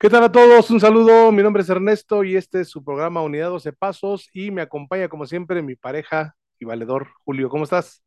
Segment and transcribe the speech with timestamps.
[0.00, 0.70] ¿Qué tal a todos?
[0.70, 4.52] Un saludo, mi nombre es Ernesto y este es su programa Unidad 12 Pasos y
[4.52, 7.48] me acompaña como siempre mi pareja y valedor Julio.
[7.48, 8.04] ¿Cómo estás?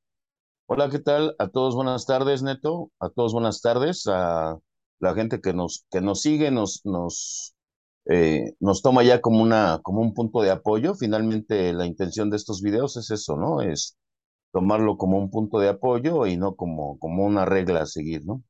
[0.67, 1.35] Hola, ¿qué tal?
[1.37, 2.91] A todos buenas tardes, Neto.
[3.01, 4.07] A todos buenas tardes.
[4.07, 4.57] A
[4.99, 7.55] la gente que nos, que nos sigue, nos, nos,
[8.05, 10.95] eh, nos toma ya como, una, como un punto de apoyo.
[10.95, 13.61] Finalmente, la intención de estos videos es eso, ¿no?
[13.61, 13.97] Es
[14.53, 18.41] tomarlo como un punto de apoyo y no como, como una regla a seguir, ¿no?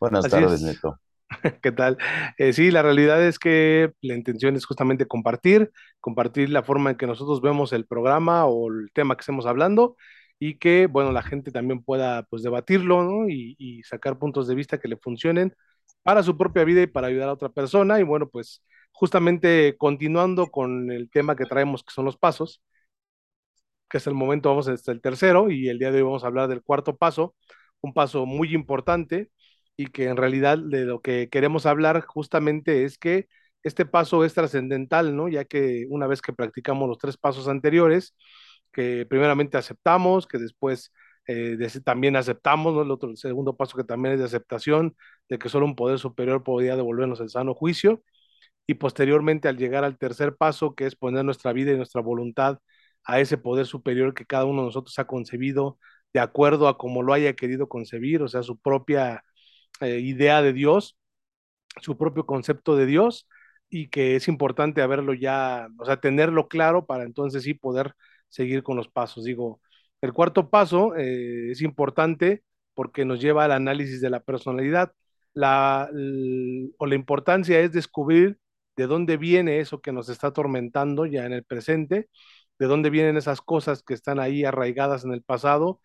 [0.00, 0.62] Buenas Así tardes, es.
[0.62, 0.98] Neto.
[1.62, 1.98] ¿Qué tal?
[2.38, 6.96] Eh, sí, la realidad es que la intención es justamente compartir, compartir la forma en
[6.96, 9.96] que nosotros vemos el programa o el tema que estemos hablando
[10.38, 13.28] y que, bueno, la gente también pueda, pues, debatirlo, ¿no?
[13.28, 15.54] Y, y sacar puntos de vista que le funcionen
[16.02, 18.00] para su propia vida y para ayudar a otra persona.
[18.00, 22.62] Y bueno, pues, justamente continuando con el tema que traemos, que son los pasos,
[23.88, 26.28] que es el momento, vamos hasta el tercero y el día de hoy vamos a
[26.28, 27.34] hablar del cuarto paso,
[27.80, 29.30] un paso muy importante
[29.80, 33.28] y que en realidad de lo que queremos hablar justamente es que
[33.62, 35.28] este paso es trascendental, ¿no?
[35.28, 38.14] Ya que una vez que practicamos los tres pasos anteriores,
[38.72, 40.92] que primeramente aceptamos, que después
[41.26, 42.82] eh, también aceptamos, ¿no?
[42.82, 44.96] El otro, segundo paso que también es de aceptación,
[45.30, 48.02] de que solo un poder superior podría devolvernos el sano juicio,
[48.66, 52.58] y posteriormente al llegar al tercer paso, que es poner nuestra vida y nuestra voluntad
[53.04, 55.78] a ese poder superior que cada uno de nosotros ha concebido
[56.12, 59.24] de acuerdo a como lo haya querido concebir, o sea, su propia
[59.80, 60.96] eh, idea de Dios,
[61.80, 63.28] su propio concepto de Dios,
[63.68, 67.94] y que es importante haberlo ya, o sea, tenerlo claro para entonces sí poder
[68.28, 69.24] seguir con los pasos.
[69.24, 69.60] Digo,
[70.00, 72.42] el cuarto paso eh, es importante
[72.74, 74.92] porque nos lleva al análisis de la personalidad.
[75.32, 75.88] La,
[76.78, 78.38] o la importancia es descubrir
[78.76, 82.08] de dónde viene eso que nos está atormentando ya en el presente,
[82.58, 85.80] de dónde vienen esas cosas que están ahí arraigadas en el pasado,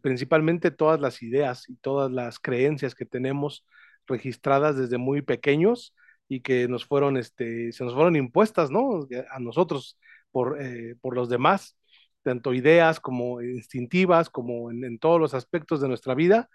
[0.00, 3.66] principalmente todas las ideas y todas las creencias que tenemos
[4.06, 5.94] registradas desde muy pequeños
[6.28, 9.06] y que nos fueron, este, se nos fueron impuestas, ¿no?
[9.30, 9.98] A nosotros
[10.30, 11.76] por, eh, por los demás,
[12.22, 16.48] tanto ideas como instintivas, como en, en todos los aspectos de nuestra vida,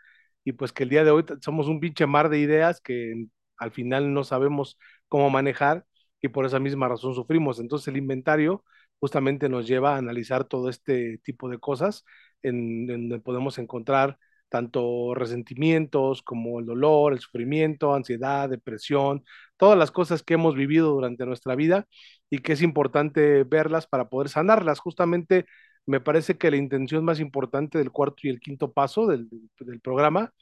[0.43, 3.27] y pues que el día de hoy somos un pinche mar de ideas que
[3.57, 4.77] al final no sabemos
[5.09, 5.85] cómo manejar
[6.21, 7.59] y por esa misma razón sufrimos.
[7.59, 8.63] Entonces el inventario
[8.99, 12.05] justamente nos lleva a analizar todo este tipo de cosas
[12.41, 14.17] en, donde podemos encontrar
[14.49, 19.23] tanto resentimientos como el dolor, el sufrimiento, ansiedad, depresión,
[19.57, 21.85] todas las cosas que hemos vivido durante nuestra vida
[22.29, 24.79] y que es importante verlas para poder sanarlas.
[24.79, 25.45] Justamente
[25.85, 29.81] me parece que la intención más importante del cuarto y el quinto paso del, del
[29.81, 30.33] programa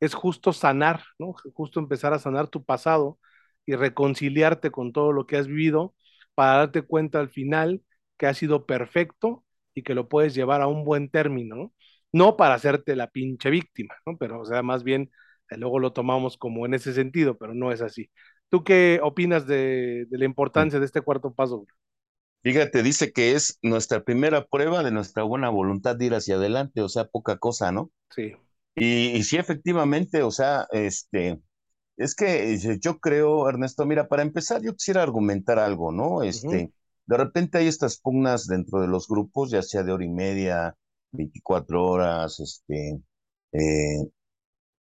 [0.00, 1.34] es justo sanar, ¿no?
[1.54, 3.18] Justo empezar a sanar tu pasado
[3.66, 5.94] y reconciliarte con todo lo que has vivido
[6.34, 7.82] para darte cuenta al final
[8.18, 11.74] que ha sido perfecto y que lo puedes llevar a un buen término, ¿no?
[12.12, 14.16] No para hacerte la pinche víctima, ¿no?
[14.18, 15.10] Pero, o sea, más bien,
[15.50, 18.10] eh, luego lo tomamos como en ese sentido, pero no es así.
[18.50, 21.66] ¿Tú qué opinas de, de la importancia de este cuarto paso?
[22.42, 26.80] Fíjate, dice que es nuestra primera prueba de nuestra buena voluntad de ir hacia adelante,
[26.82, 27.90] o sea, poca cosa, ¿no?
[28.10, 28.34] Sí.
[28.76, 31.40] Y, y sí, efectivamente, o sea, este,
[31.98, 36.22] Es que eh, yo creo, Ernesto, mira, para empezar, yo quisiera argumentar algo, ¿no?
[36.24, 36.72] Este,
[37.08, 40.76] de repente hay estas pugnas dentro de los grupos, ya sea de hora y media,
[41.12, 43.00] 24 horas, este,
[43.52, 44.10] eh,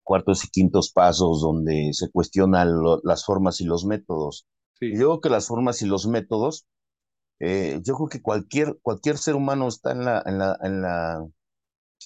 [0.02, 4.46] cuartos y quintos pasos, donde se cuestionan lo- las formas y los métodos.
[4.90, 6.66] Y yo creo que las formas y los métodos,
[7.40, 11.26] eh, yo creo que cualquier, cualquier ser humano está en la, en la, en la,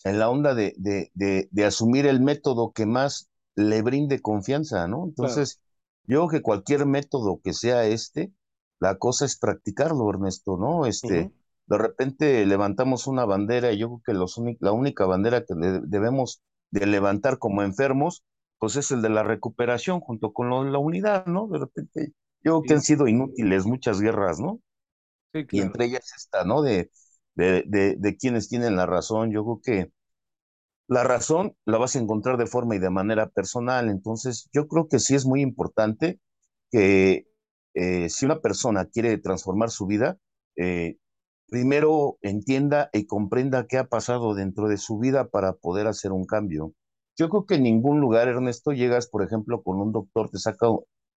[0.04, 4.86] en la onda de, de, de, de asumir el método que más le brinde confianza,
[4.88, 5.04] ¿no?
[5.04, 5.08] claro.
[5.08, 5.60] Entonces,
[6.06, 8.32] yo creo que cualquier método que sea este,
[8.80, 10.86] la cosa es practicarlo, Ernesto, ¿no?
[10.86, 11.30] Este,
[11.66, 16.42] de repente levantamos una bandera y yo creo que los la única bandera que debemos
[16.70, 18.24] de levantar como enfermos,
[18.58, 21.48] pues es el de la recuperación junto con lo de la unidad, ¿no?
[21.48, 22.12] De repente,
[22.44, 24.60] yo creo que han sido inútiles muchas guerras, ¿no?
[25.32, 26.62] sí, Y entre ellas esta, ¿no?
[26.62, 26.90] De,
[27.34, 29.92] de, de, de quienes tienen la razón, yo creo que
[30.88, 33.90] la razón la vas a encontrar de forma y de manera personal.
[33.90, 36.20] Entonces, yo creo que sí es muy importante
[36.72, 37.27] que
[37.80, 40.18] eh, si una persona quiere transformar su vida,
[40.56, 40.96] eh,
[41.48, 46.24] primero entienda y comprenda qué ha pasado dentro de su vida para poder hacer un
[46.24, 46.72] cambio.
[47.16, 50.66] Yo creo que en ningún lugar, Ernesto, llegas, por ejemplo, con un doctor, te saca,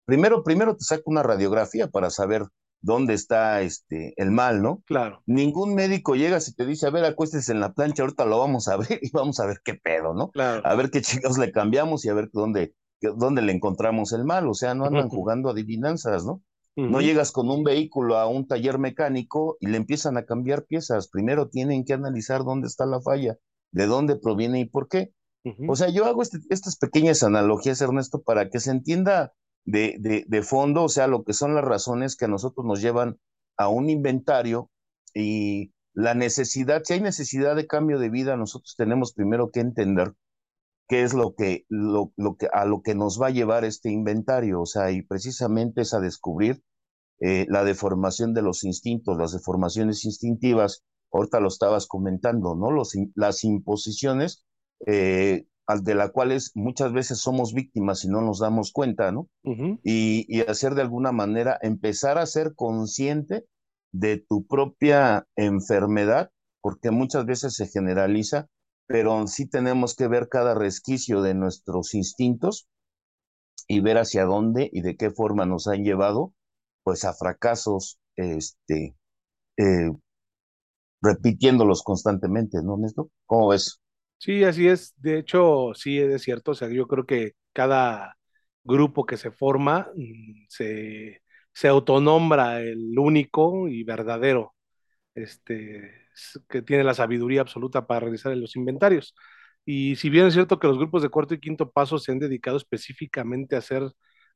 [0.04, 2.44] primero, primero te saca una radiografía para saber
[2.82, 4.84] dónde está este, el mal, ¿no?
[4.86, 8.38] Claro, Ningún médico llega y te dice, a ver, acuéstese en la plancha, ahorita lo
[8.38, 10.30] vamos a ver y vamos a ver qué pedo, ¿no?
[10.32, 10.62] claro.
[10.66, 14.46] A ver qué chingados le cambiamos y a ver dónde, dónde le encontramos el mal.
[14.50, 16.42] O sea, no andan jugando adivinanzas, ¿no?
[16.76, 21.10] No llegas con un vehículo a un taller mecánico y le empiezan a cambiar piezas.
[21.10, 23.38] Primero tienen que analizar dónde está la falla,
[23.72, 25.12] de dónde proviene y por qué.
[25.68, 29.34] O sea, yo hago este- estas pequeñas analogías, Ernesto, para que se entienda
[29.66, 32.82] de, de, de fondo, o sea, lo que son las razones que a nosotros nos
[32.82, 33.18] llevan
[33.58, 34.70] a un inventario
[35.14, 40.14] y la necesidad, si hay necesidad de cambio de vida, nosotros tenemos primero que entender
[40.90, 43.92] qué es lo que, lo, lo que, a lo que nos va a llevar este
[43.92, 46.64] inventario, o sea, y precisamente es a descubrir
[47.22, 50.84] eh, la deformación de los instintos, las deformaciones instintivas,
[51.14, 52.72] ahorita lo estabas comentando, ¿no?
[52.72, 54.44] Los, las imposiciones
[54.88, 55.46] eh,
[55.84, 59.28] de las cuales muchas veces somos víctimas y no nos damos cuenta, ¿no?
[59.44, 59.80] Uh -huh.
[59.84, 63.46] y, y, hacer de alguna manera, empezar a ser consciente
[63.92, 66.32] de tu propia enfermedad,
[66.62, 68.48] porque muchas veces se generaliza,
[68.90, 72.68] pero sí tenemos que ver cada resquicio de nuestros instintos
[73.68, 76.34] y ver hacia dónde y de qué forma nos han llevado
[76.84, 78.96] pues a fracasos, este,
[79.58, 79.92] eh,
[81.02, 83.10] repitiéndolos constantemente, ¿no, Néstor?
[83.26, 83.82] ¿Cómo ves?
[84.18, 84.94] Sí, así es.
[84.98, 86.52] De hecho, sí es cierto.
[86.52, 88.18] O sea, yo creo que cada
[88.64, 91.22] grupo que se forma mm, se,
[91.54, 94.56] se autonombra el único y verdadero,
[95.16, 96.09] este,
[96.50, 99.16] que tiene la sabiduría absoluta para realizar los inventarios.
[99.66, 102.20] Y si bien es cierto que los grupos de cuarto y quinto paso se han
[102.20, 103.84] dedicado específicamente a hacer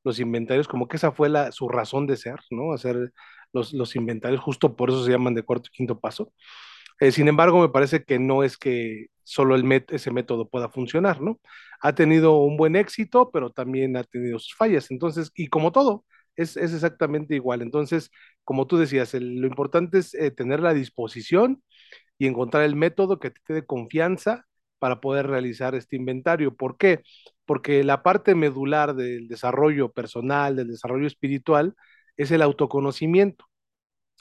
[0.03, 2.73] los inventarios, como que esa fue la, su razón de ser, ¿no?
[2.73, 3.11] Hacer
[3.53, 6.33] los, los inventarios, justo por eso se llaman de cuarto y quinto paso.
[6.99, 11.21] Eh, sin embargo, me parece que no es que solo el ese método pueda funcionar,
[11.21, 11.39] ¿no?
[11.81, 14.91] Ha tenido un buen éxito, pero también ha tenido sus fallas.
[14.91, 17.61] Entonces, y como todo, es, es exactamente igual.
[17.61, 18.11] Entonces,
[18.43, 21.63] como tú decías, el, lo importante es eh, tener la disposición
[22.17, 24.45] y encontrar el método que te dé confianza
[24.79, 26.55] para poder realizar este inventario.
[26.55, 27.01] ¿Por qué?
[27.45, 31.75] Porque la parte medular del desarrollo personal, del desarrollo espiritual,
[32.17, 33.45] es el autoconocimiento.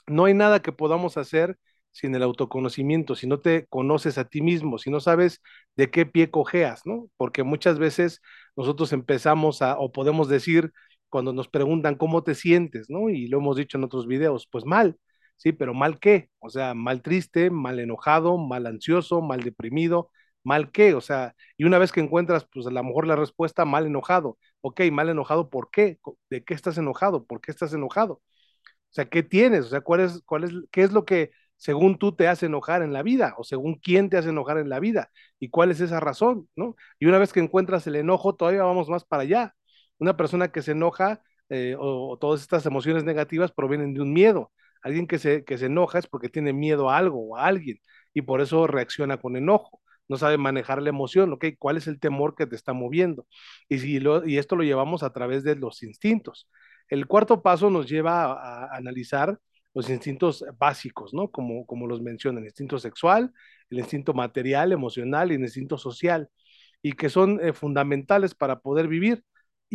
[0.07, 1.57] No hay nada que podamos hacer
[1.91, 5.41] sin el autoconocimiento, si no te conoces a ti mismo, si no sabes
[5.75, 7.09] de qué pie cojeas, ¿no?
[7.17, 8.19] Porque muchas veces
[8.55, 10.71] nosotros empezamos a, o podemos decir,
[11.13, 13.09] cuando nos preguntan cómo te sientes, ¿no?
[13.11, 14.97] Y lo hemos dicho en otros videos, pues mal,
[15.37, 15.51] ¿sí?
[15.53, 16.31] Pero mal qué?
[16.39, 20.09] O sea, mal triste, mal enojado, mal ansioso, mal deprimido,
[20.43, 20.95] mal qué?
[20.95, 24.39] O sea, y una vez que encuentras, pues a lo mejor la respuesta, mal enojado.
[24.61, 25.99] Ok, mal enojado, ¿por qué?
[26.31, 27.25] ¿De qué estás enojado?
[27.27, 28.13] ¿Por qué estás enojado?
[28.15, 28.21] O
[28.95, 29.65] sea, ¿qué tienes?
[29.65, 32.81] O sea, ¿cuál es, cuál es, qué es lo que según tú te hace enojar
[32.83, 35.79] en la vida o según quién te hace enojar en la vida y cuál es
[35.81, 36.75] esa razón, ¿no?
[36.99, 39.55] Y una vez que encuentras el enojo, todavía vamos más para allá.
[39.99, 44.51] Una persona que se enoja eh, o, todas estas emociones negativas provienen de un miedo.
[44.81, 47.77] Alguien que se, que se enoja es porque tiene miedo a algo o a alguien
[48.13, 49.81] y por eso reacciona con enojo.
[50.09, 51.45] No sabe manejar la emoción, ¿ok?
[51.57, 53.25] ¿Cuál es el temor que te está moviendo?
[53.69, 56.49] Y, si lo, y esto lo llevamos a través de los instintos.
[56.89, 59.39] El cuarto paso nos lleva a, a analizar
[59.73, 61.31] los instintos básicos, ¿no?
[61.31, 63.33] Como, como los mencionan, el instinto sexual,
[63.69, 66.29] el instinto material, emocional y el instinto social,
[66.81, 69.23] y que son eh, fundamentales para poder vivir.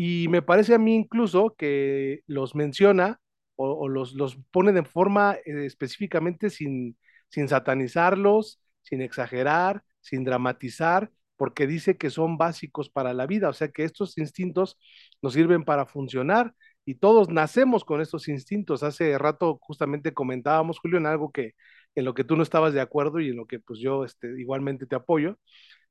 [0.01, 3.21] Y me parece a mí incluso que los menciona
[3.57, 6.97] o, o los, los, pone de forma eh, específicamente sin,
[7.29, 13.53] sin satanizarlos, sin exagerar, sin dramatizar, porque dice que son básicos para la vida, o
[13.53, 14.79] sea que estos instintos
[15.21, 16.55] nos sirven para funcionar
[16.85, 18.85] y todos nacemos con estos instintos.
[18.85, 21.55] Hace rato justamente comentábamos, Julio, en algo que
[21.97, 24.29] en lo que tú no estabas de acuerdo y en lo que pues yo este,
[24.41, 25.39] igualmente te apoyo,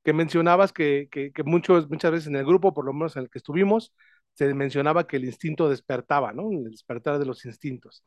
[0.07, 3.23] que mencionabas que, que, que muchos, muchas veces en el grupo, por lo menos en
[3.23, 3.93] el que estuvimos,
[4.35, 6.49] se mencionaba que el instinto despertaba, ¿no?
[6.49, 8.05] El despertar de los instintos.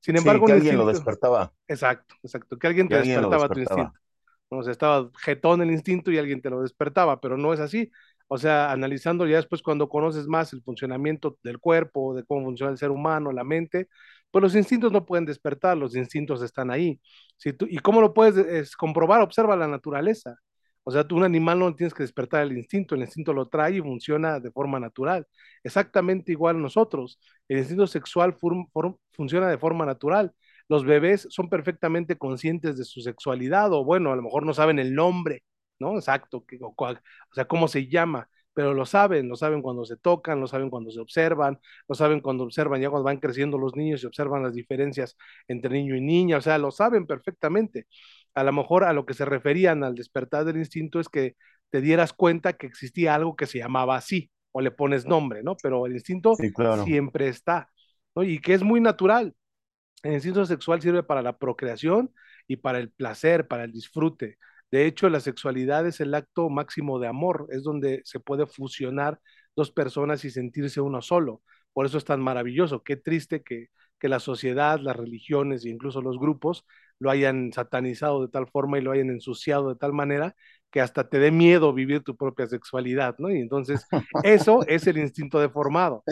[0.00, 0.86] Sin embargo, sí, que alguien instinto...
[0.86, 1.52] lo despertaba.
[1.68, 4.00] Exacto, exacto, que alguien te alguien despertaba, despertaba, tu instinto.
[4.48, 7.90] O sea, estaba jetón el instinto y alguien te lo despertaba, pero no es así.
[8.28, 12.72] O sea, analizando ya después cuando conoces más el funcionamiento del cuerpo, de cómo funciona
[12.72, 13.88] el ser humano, la mente,
[14.30, 16.98] pues los instintos no pueden despertar, los instintos están ahí.
[17.36, 19.20] Si tú, ¿Y cómo lo puedes es comprobar?
[19.20, 20.38] Observa la naturaleza.
[20.84, 23.76] O sea, tú un animal no tienes que despertar el instinto, el instinto lo trae
[23.76, 25.26] y funciona de forma natural.
[25.62, 27.20] Exactamente igual nosotros.
[27.48, 28.36] El instinto sexual
[29.12, 30.32] funciona de forma natural.
[30.68, 34.78] Los bebés son perfectamente conscientes de su sexualidad o bueno, a lo mejor no saben
[34.78, 35.42] el nombre,
[35.78, 35.96] ¿no?
[35.96, 36.94] Exacto, que, o, o
[37.34, 40.90] sea, cómo se llama, pero lo saben, lo saben cuando se tocan, lo saben cuando
[40.90, 41.58] se observan,
[41.88, 45.16] lo saben cuando observan ya cuando van creciendo los niños y observan las diferencias
[45.48, 47.86] entre niño y niña, o sea, lo saben perfectamente.
[48.34, 51.36] A lo mejor a lo que se referían al despertar del instinto es que
[51.70, 55.56] te dieras cuenta que existía algo que se llamaba así, o le pones nombre, ¿no?
[55.62, 56.84] Pero el instinto sí, claro.
[56.84, 57.70] siempre está,
[58.14, 58.22] ¿no?
[58.22, 59.34] Y que es muy natural.
[60.02, 62.12] El instinto sexual sirve para la procreación
[62.46, 64.38] y para el placer, para el disfrute.
[64.70, 69.20] De hecho, la sexualidad es el acto máximo de amor, es donde se puede fusionar
[69.54, 71.42] dos personas y sentirse uno solo.
[71.72, 72.82] Por eso es tan maravilloso.
[72.82, 76.66] Qué triste que, que la sociedad, las religiones e incluso los grupos
[77.02, 80.36] lo hayan satanizado de tal forma y lo hayan ensuciado de tal manera
[80.72, 83.30] que hasta te dé miedo vivir tu propia sexualidad, ¿no?
[83.30, 83.86] Y entonces
[84.24, 86.02] eso es el instinto deformado.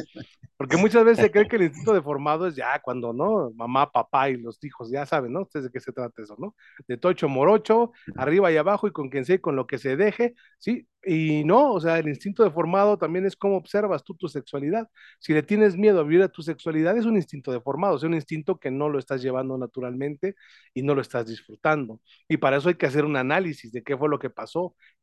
[0.59, 3.50] Porque muchas veces se cree que el instinto deformado es ya cuando, ¿no?
[3.52, 5.43] Mamá, papá y los hijos, ya saben, ¿no?
[5.43, 6.55] Ustedes de qué se trata eso, ¿no?
[6.87, 9.97] De tocho morocho, arriba y abajo y con quien sea y con lo que se
[9.97, 10.87] deje, ¿sí?
[11.02, 14.88] Y no, o sea, el instinto deformado también es cómo observas tú tu sexualidad.
[15.19, 18.12] Si le tienes miedo a vivir a tu sexualidad, es un instinto deformado, es un
[18.12, 20.35] instinto que no lo estás llevando naturalmente
[20.75, 22.00] y no lo estás disfrutando.
[22.29, 24.50] Y para eso hay que hacer un análisis de qué fue lo que pasó,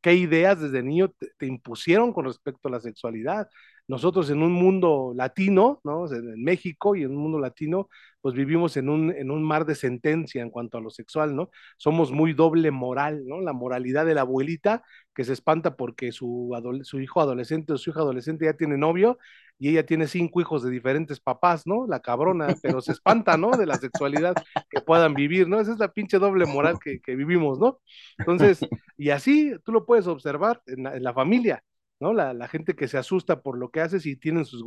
[0.00, 3.48] qué ideas desde niño te, impusieron con respecto a la sexualidad,
[3.88, 6.12] nosotros en un mundo latino, ¿no?
[6.12, 7.88] En México y en un mundo latino,
[8.20, 11.50] pues vivimos en un, en un mar de sentencia en cuanto a lo sexual, ¿no?
[11.78, 13.40] Somos muy doble moral, ¿no?
[13.40, 14.82] La moralidad de la abuelita
[15.14, 16.54] que se espanta porque su,
[17.00, 19.18] hijo adolescente o su hija adolescente ya tiene novio
[19.58, 21.86] y ella tiene cinco hijos de diferentes papás, ¿no?
[21.86, 23.52] La cabrona, pero se espanta, ¿no?
[23.52, 24.34] De la sexualidad
[24.68, 25.60] que puedan vivir, ¿no?
[25.60, 27.80] Esa es la pinche doble moral que, que vivimos, ¿no?
[28.18, 28.60] Entonces,
[28.98, 31.64] y así tú lo puedes observar en la, en la familia
[32.00, 32.12] ¿no?
[32.12, 34.64] La, la, gente que se asusta por lo que haces y tienen sus,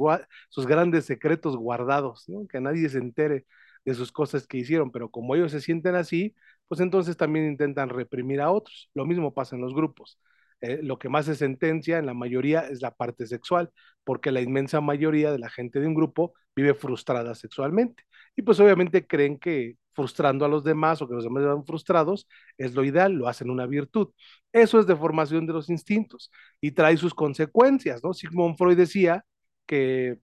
[0.68, 2.26] grandes secretos guardados.
[2.50, 3.46] Que nadie se entere
[3.86, 6.36] de sus cosas que hicieron, pero como ellos se sienten así,
[6.68, 8.90] pues entonces también intentan reprimir a otros.
[8.94, 10.20] Lo mismo pasa en los grupos.
[10.62, 13.72] Eh, lo que más se sentencia en la mayoría es la parte sexual,
[14.04, 18.04] porque la inmensa mayoría de la gente de un grupo vive frustrada sexualmente.
[18.36, 22.28] Y pues obviamente creen que frustrando a los demás o que los demás están frustrados
[22.58, 24.10] es lo ideal, lo hacen una virtud.
[24.54, 28.14] Eso es deformación de los instintos y trae sus consecuencias, ¿no?
[28.14, 29.26] Sigmund Freud decía
[29.66, 30.20] que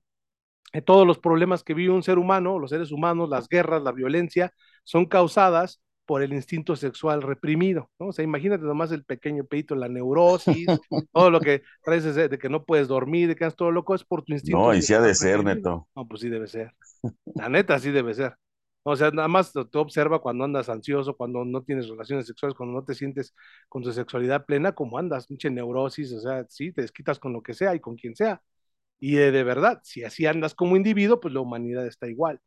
[0.85, 4.52] todos los problemas que vive un ser humano, los seres humanos, las guerras, la violencia,
[4.85, 8.07] son causadas por el instinto sexual reprimido, ¿no?
[8.07, 10.67] O sea, imagínate nomás el pequeño peito, la neurosis,
[11.12, 14.05] todo lo que traes de que no puedes dormir, de que estás todo loco, es
[14.05, 14.59] por tu instinto.
[14.59, 15.87] No, y sí ha de ser, neto.
[15.95, 16.73] No, pues sí debe ser.
[17.35, 18.35] La neta sí debe ser.
[18.85, 22.75] O sea, nada más tú observa cuando andas ansioso, cuando no tienes relaciones sexuales, cuando
[22.75, 23.35] no te sientes
[23.69, 27.43] con tu sexualidad plena, como andas, mucha neurosis, o sea, sí, te desquitas con lo
[27.43, 28.41] que sea y con quien sea.
[28.99, 32.41] Y de, de verdad, si así andas como individuo, pues la humanidad está igual.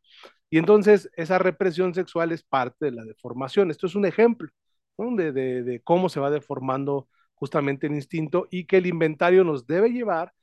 [0.52, 3.70] Y entonces esa represión sexual es parte de la deformación.
[3.70, 4.50] Esto es un ejemplo
[4.98, 10.34] de, cómo se va deformando justamente el instinto y que el inventario nos debe llevar,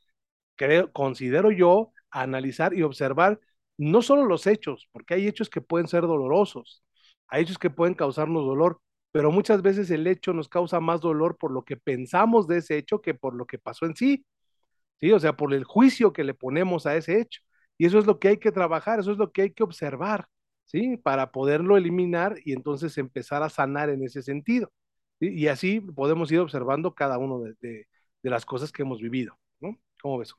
[0.55, 3.39] creo, considero yo, a analizar y observar
[3.77, 6.83] no solo los hechos, porque hay hechos que pueden ser dolorosos,
[7.27, 11.37] hay hechos que pueden causarnos dolor, pero muchas veces el hecho nos causa más dolor
[11.37, 14.25] por lo que pensamos de ese hecho que por lo que pasó en sí.
[14.99, 15.11] ¿Sí?
[15.11, 17.41] O sea, por el juicio que le ponemos a ese hecho.
[17.79, 20.27] Y eso es lo que hay que trabajar, eso es lo que hay que observar,
[20.65, 20.97] ¿sí?
[20.97, 24.71] Para poderlo eliminar y entonces empezar a sanar en ese sentido.
[25.21, 27.87] Y así podemos ir observando cada uno de, de,
[28.23, 29.77] de, las cosas que hemos vivido, ¿no?
[30.01, 30.33] ¿Cómo ves?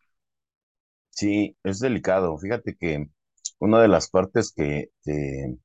[1.11, 2.37] Sí, es delicado.
[2.39, 3.09] Fíjate que
[3.61, 5.57] una de las partes que, que,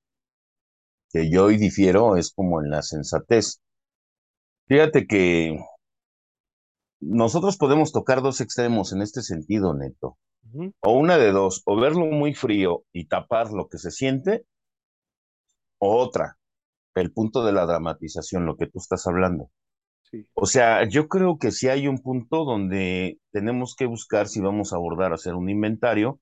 [1.11, 3.59] que yo hoy difiero es como en la sensatez.
[4.67, 5.57] Fíjate que
[6.99, 10.17] nosotros podemos tocar dos extremos en este sentido, Neto.
[10.43, 10.73] Uh -huh.
[10.81, 14.45] O una de dos, o verlo muy frío y tapar lo que se siente,
[15.79, 16.37] o otra,
[16.95, 19.49] el punto de la dramatización, lo que tú estás hablando.
[20.03, 20.27] Sí.
[20.33, 24.71] O sea, yo creo que si hay un punto donde tenemos que buscar si vamos
[24.71, 26.19] a abordar, hacer un inventario,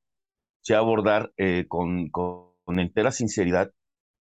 [0.62, 3.72] si abordar eh, con, con, con, entera sinceridad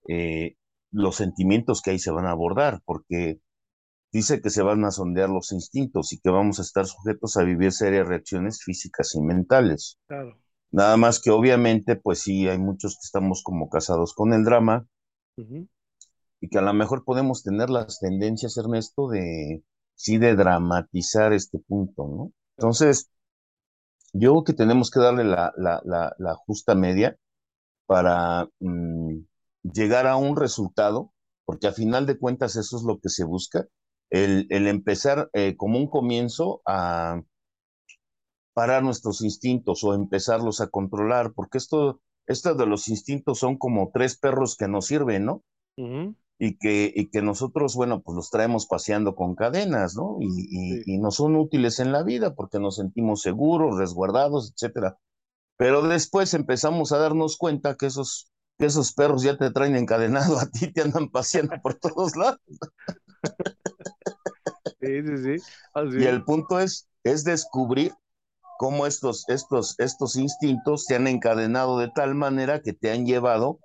[0.08, 0.56] eh,
[0.90, 3.38] los sentimientos que ahí se van a abordar, porque
[4.12, 7.44] dice que se van a sondear los instintos y que vamos a estar sujetos a
[7.44, 9.98] vivir serias reacciones físicas y mentales.
[10.06, 10.38] Claro.
[10.72, 14.86] Nada más que obviamente, pues sí, hay muchos que estamos como casados con el drama
[15.36, 15.68] uh -huh.
[16.40, 19.64] y que a lo mejor podemos tener las tendencias, Ernesto, de
[19.94, 22.32] sí, de dramatizar este punto, ¿no?
[22.56, 23.10] Entonces,
[24.12, 27.16] yo creo que tenemos que darle la, la, la, la justa media
[27.86, 29.18] para mmm,
[29.62, 31.12] llegar a un resultado,
[31.44, 33.66] porque a final de cuentas eso es lo que se busca,
[34.10, 37.22] el, el empezar eh, como un comienzo a
[38.52, 43.90] parar nuestros instintos o empezarlos a controlar, porque esto, esto de los instintos son como
[43.92, 45.42] tres perros que nos sirven, ¿no?
[45.76, 46.16] Uh -huh.
[46.38, 50.16] y, que, y que nosotros, bueno, pues los traemos paseando con cadenas, ¿no?
[50.20, 50.84] Y, y, sí.
[50.86, 54.98] y nos son útiles en la vida porque nos sentimos seguros, resguardados, etcétera.
[55.58, 60.38] Pero después empezamos a darnos cuenta que esos, que esos perros ya te traen encadenado
[60.40, 62.40] a ti, te andan paseando por todos lados.
[64.80, 65.36] Sí, sí, sí.
[65.74, 65.98] Así.
[65.98, 67.92] Y el punto es, es descubrir
[68.58, 73.58] cómo estos, estos, estos instintos te han encadenado de tal manera que te han llevado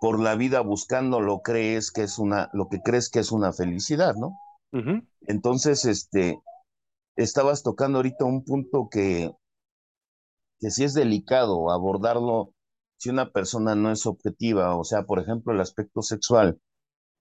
[0.00, 3.52] por la vida buscando lo crees que es una, lo que crees que es una
[3.52, 4.36] felicidad, ¿no?
[4.72, 5.06] Uh -huh.
[5.26, 6.40] Entonces, este,
[7.16, 9.32] estabas tocando ahorita un punto que,
[10.60, 12.52] que sí es delicado abordarlo
[12.96, 16.58] si una persona no es objetiva, o sea, por ejemplo, el aspecto sexual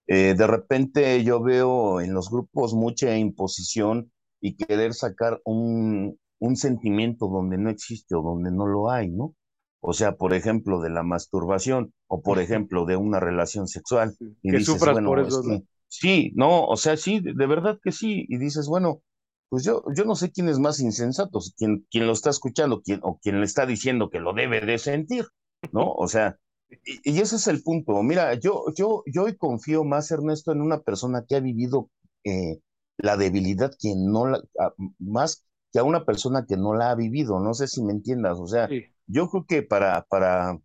[0.08, 6.56] Eh, de repente yo veo en los grupos mucha imposición y querer sacar un, un
[6.58, 9.36] sentimiento donde no existe o donde no lo hay, ¿no?
[9.82, 14.52] O sea, por ejemplo, de la masturbación o por ejemplo de una relación sexual y
[14.52, 15.60] Que dices, sufras por bueno, es eso, ¿no?
[15.60, 19.02] que sí, no, o sea, sí, de de verdad que sí, y dices, bueno,
[19.50, 22.82] pues yo, yo no sé quién es más insensato, si quién, quién lo está escuchando
[23.02, 25.26] o quién le está diciendo que lo debe de sentir,
[25.72, 25.92] ¿no?
[25.94, 26.38] O sea,
[26.86, 28.02] y, y ese es el punto.
[28.04, 31.90] Mira, yo, yo, yo hoy confío más, Ernesto, en una persona que ha vivido
[32.24, 32.60] eh,
[32.98, 36.96] la debilidad, quien no la, a- más que a una persona que no la ha
[36.96, 37.40] vivido.
[37.40, 38.40] No sé si me entiendas.
[38.40, 40.58] O sea, Sí, yo creo que para, para,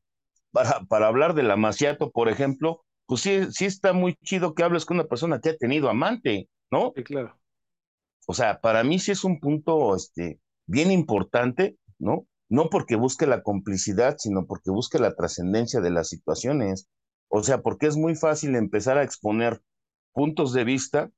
[0.52, 4.86] para, para hablar del amaciato, por ejemplo, pues sí, sí está muy chido que hables
[4.86, 6.94] con una persona que ha tenido amante, ¿no?
[6.94, 7.38] sí, claro.
[8.26, 12.26] O sea, para mí sí es un punto este, bien importante, ¿no?
[12.48, 16.88] No porque busque la complicidad, sino porque busque la trascendencia de las situaciones.
[17.28, 19.60] O sea, porque es muy fácil empezar a exponer
[20.12, 21.10] puntos de vista.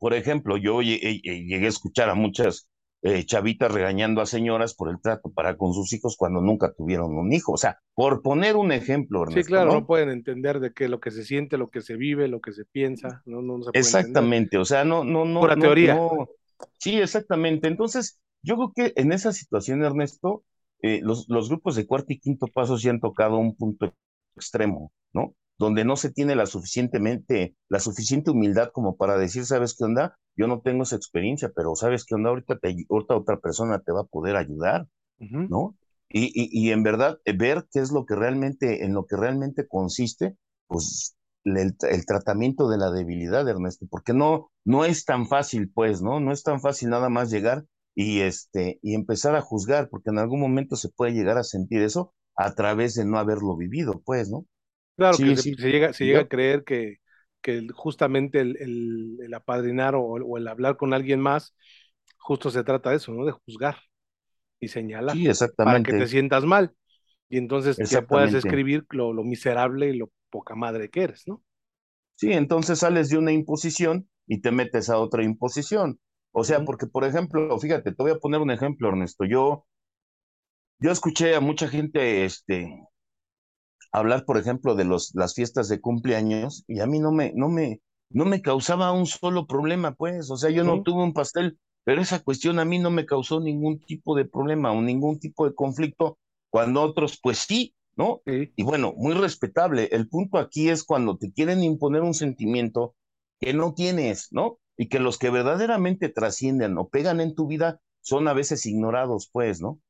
[0.00, 2.68] Por ejemplo, yo lle- llegué a escuchar a muchas
[3.02, 7.16] eh, chavitas regañando a señoras por el trato para con sus hijos cuando nunca tuvieron
[7.16, 7.52] un hijo.
[7.52, 9.86] O sea, por poner un ejemplo, Sí, claro, no ¿no?
[9.86, 12.64] pueden entender de qué lo que se siente, lo que se vive, lo que se
[12.64, 13.72] piensa, no, no se.
[13.72, 16.04] Exactamente, o sea, no, no, no, Pura teoría.
[16.08, 16.28] no,
[16.78, 17.68] sí, exactamente.
[17.68, 20.44] Entonces, yo creo que en esa situación, Ernesto,
[20.82, 23.92] eh, los, los grupos de cuarto y quinto paso sí han tocado un punto
[24.36, 25.34] extremo, ¿no?
[25.58, 30.16] Donde no se tiene la suficientemente, la suficiente humildad como para decir, ¿sabes qué onda?
[30.36, 32.30] Yo no tengo esa experiencia, pero ¿sabes qué onda?
[32.30, 34.86] Ahorita, te, ahorita otra persona te va a poder ayudar.
[35.48, 35.76] ¿no?
[36.08, 39.16] Y, y, y en verdad, eh, ver qué es lo que realmente, en lo que
[39.16, 45.26] realmente consiste, pues el, el tratamiento de la debilidad, Ernesto, porque no, no es tan
[45.28, 46.20] fácil, pues, ¿no?
[46.20, 47.64] No es tan fácil nada más llegar
[47.98, 51.82] y, este, y empezar a juzgar, porque en algún momento se puede llegar a sentir
[51.82, 54.46] eso a través de no haberlo vivido, pues, ¿no?
[54.96, 56.96] Claro que Sí, se, llega, se llega a creer que,
[57.40, 61.54] que justamente el, el- el apadrinar o, o el hablar con alguien más,
[62.18, 63.24] justo se trata de eso, ¿no?
[63.24, 63.76] De juzgar
[64.60, 65.26] y señalar sí,
[65.62, 66.74] para que te exactamente, sientas mal
[67.30, 68.34] y entonces ya puedas exactamente.
[68.34, 71.42] escribir lo, lo miserable y lo poca madre que eres, ¿no?
[72.16, 75.98] Sí, entonces sales de una imposición y te metes a otra imposición.
[76.38, 79.24] O sea, porque, por ejemplo, fíjate, te voy a poner un ejemplo, Ernesto.
[79.24, 79.66] Yo,
[80.78, 82.80] yo escuché a mucha gente, este,
[83.90, 87.48] hablar, por ejemplo, de los, las fiestas de cumpleaños y a mí no me, no
[87.48, 90.30] me, no me causaba un solo problema, pues.
[90.30, 93.40] O sea, yo no tuve un pastel, pero esa cuestión a mí no me causó
[93.40, 96.18] ningún tipo de problema o ningún tipo de conflicto,
[96.50, 98.22] cuando otros, pues sí, ¿no?
[98.24, 98.52] sí.
[98.54, 99.88] Y bueno, muy respetable.
[99.90, 102.94] El punto aquí es cuando te quieren imponer un sentimiento
[103.40, 104.60] que no tienes, ¿no?
[104.78, 109.28] Y que los que verdaderamente trascienden o pegan en tu vida son a veces ignorados,
[109.32, 109.80] pues, ¿no?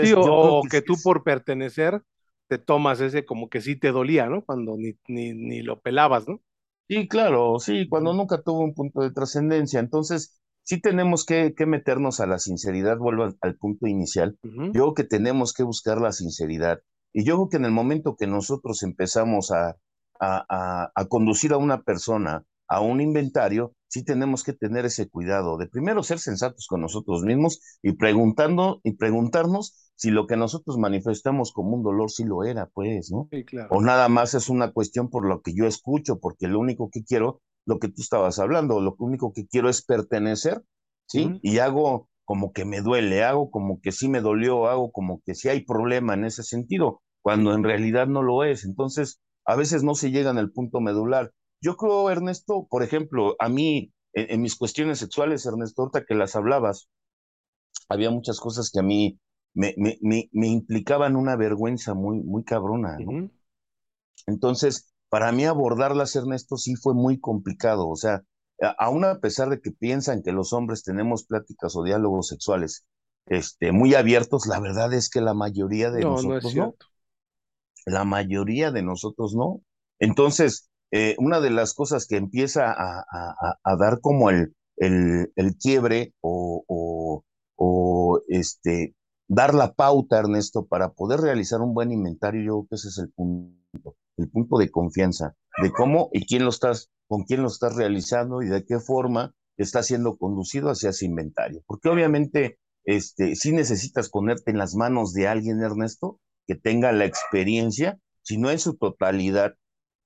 [0.00, 2.02] Sí, Entonces, o, yo que tú por pertenecer
[2.48, 4.44] te tomas ese como que sí te dolía, ¿no?
[4.44, 6.40] Cuando ni, ni, ni lo pelabas, ¿no?
[6.88, 9.78] Sí, claro, sí, cuando nunca tuvo un punto de trascendencia.
[9.80, 14.38] Entonces, sí tenemos que, que meternos a la sinceridad, vuelvo al, al punto inicial.
[14.72, 16.80] Yo creo que tenemos que buscar la sinceridad.
[17.12, 19.76] Y yo creo que en el momento que nosotros empezamos a,
[20.18, 25.08] a, a, a conducir a una persona a un inventario, sí tenemos que tener ese
[25.08, 30.36] cuidado de primero ser sensatos con nosotros mismos y preguntando y preguntarnos si lo que
[30.36, 33.28] nosotros manifestamos como un dolor sí lo era, pues, ¿no?
[33.32, 33.68] Sí, claro.
[33.70, 37.02] o nada más es una cuestión por lo que yo escucho, porque lo único que
[37.02, 40.62] quiero, lo que tú estabas hablando, lo único que quiero es pertenecer,
[41.06, 41.40] ¿sí?
[41.42, 45.34] Y hago como que me duele, hago como que sí me dolió, hago como que
[45.34, 48.64] sí hay problema en ese sentido, cuando en realidad no lo es.
[48.64, 51.32] Entonces, a veces no se llega al punto medular.
[51.60, 56.14] Yo creo, Ernesto, por ejemplo, a mí, en, en mis cuestiones sexuales, Ernesto, ahorita que
[56.16, 56.88] las hablabas,
[57.90, 59.20] había muchas cosas que a mí
[59.54, 63.20] me, me, me, me implicaban una vergüenza muy, muy cabrona, ¿no?
[64.26, 67.88] Entonces, para mí abordarlas, Ernesto, sí fue muy complicado.
[67.88, 68.22] O sea,
[68.78, 72.84] aún a pesar de que piensan que los hombres tenemos pláticas o diálogos sexuales,
[73.26, 76.76] este, muy abiertos, la verdad es que la mayoría de No, no es nosotros no.
[76.76, 76.86] cierto.
[77.86, 79.62] La mayoría de nosotros no.
[79.98, 85.32] Entonces, eh, una de las cosas que empieza a, a- a- dar como el, el,
[85.36, 87.24] el quiebre o, o,
[87.56, 88.94] o, este,
[89.28, 92.98] dar la pauta, Ernesto, para poder realizar un buen inventario, yo creo que ese es
[92.98, 97.48] el punto, el punto de confianza, de cómo y quién lo estás, con quién lo
[97.48, 101.62] estás realizando y de qué forma está siendo conducido hacia ese inventario.
[101.66, 107.04] Porque obviamente, este, sí necesitas ponerte en las manos de alguien, Ernesto, que tenga la
[107.04, 109.54] experiencia, si no en su totalidad,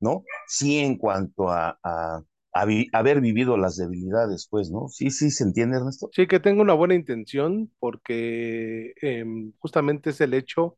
[0.03, 0.25] ¿no?
[0.47, 4.89] Sí en cuanto a, a, haber vivido las debilidades, pues, ¿no?
[4.89, 6.11] Sí, sí, ¿se entiende, Ernesto?
[6.13, 10.77] Sí, que tengo una buena intención porque em, justamente es el hecho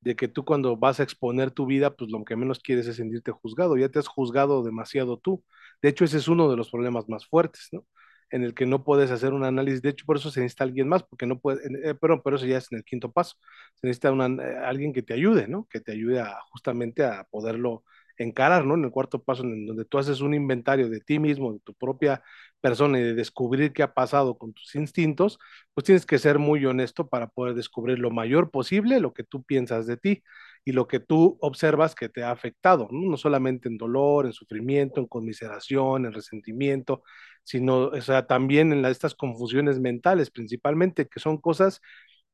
[0.00, 2.96] de que tú cuando vas a exponer tu vida, pues lo que menos quieres es
[2.96, 5.44] sentirte juzgado, ya te has juzgado demasiado tú.
[5.80, 7.86] De hecho, ese es uno de los problemas más fuertes, ¿no?
[8.30, 10.88] En el que no puedes hacer un análisis, de hecho, por eso se necesita alguien
[10.88, 13.36] más, porque no puede, eh, pero, pero eso ya es en el quinto paso,
[13.76, 15.66] se necesita eh, alguien que te ayude, ¿no?
[15.70, 17.84] Que te ayude a, justamente a poderlo
[18.22, 18.74] encarar, ¿no?
[18.74, 21.74] En el cuarto paso, en donde tú haces un inventario de ti mismo, de tu
[21.74, 22.22] propia
[22.60, 25.38] persona y de descubrir qué ha pasado con tus instintos,
[25.74, 29.42] pues tienes que ser muy honesto para poder descubrir lo mayor posible lo que tú
[29.42, 30.22] piensas de ti
[30.64, 34.32] y lo que tú observas que te ha afectado, no, no solamente en dolor, en
[34.32, 37.02] sufrimiento, en conmiseración, en resentimiento,
[37.42, 41.80] sino, o sea, también en estas confusiones mentales principalmente, que son cosas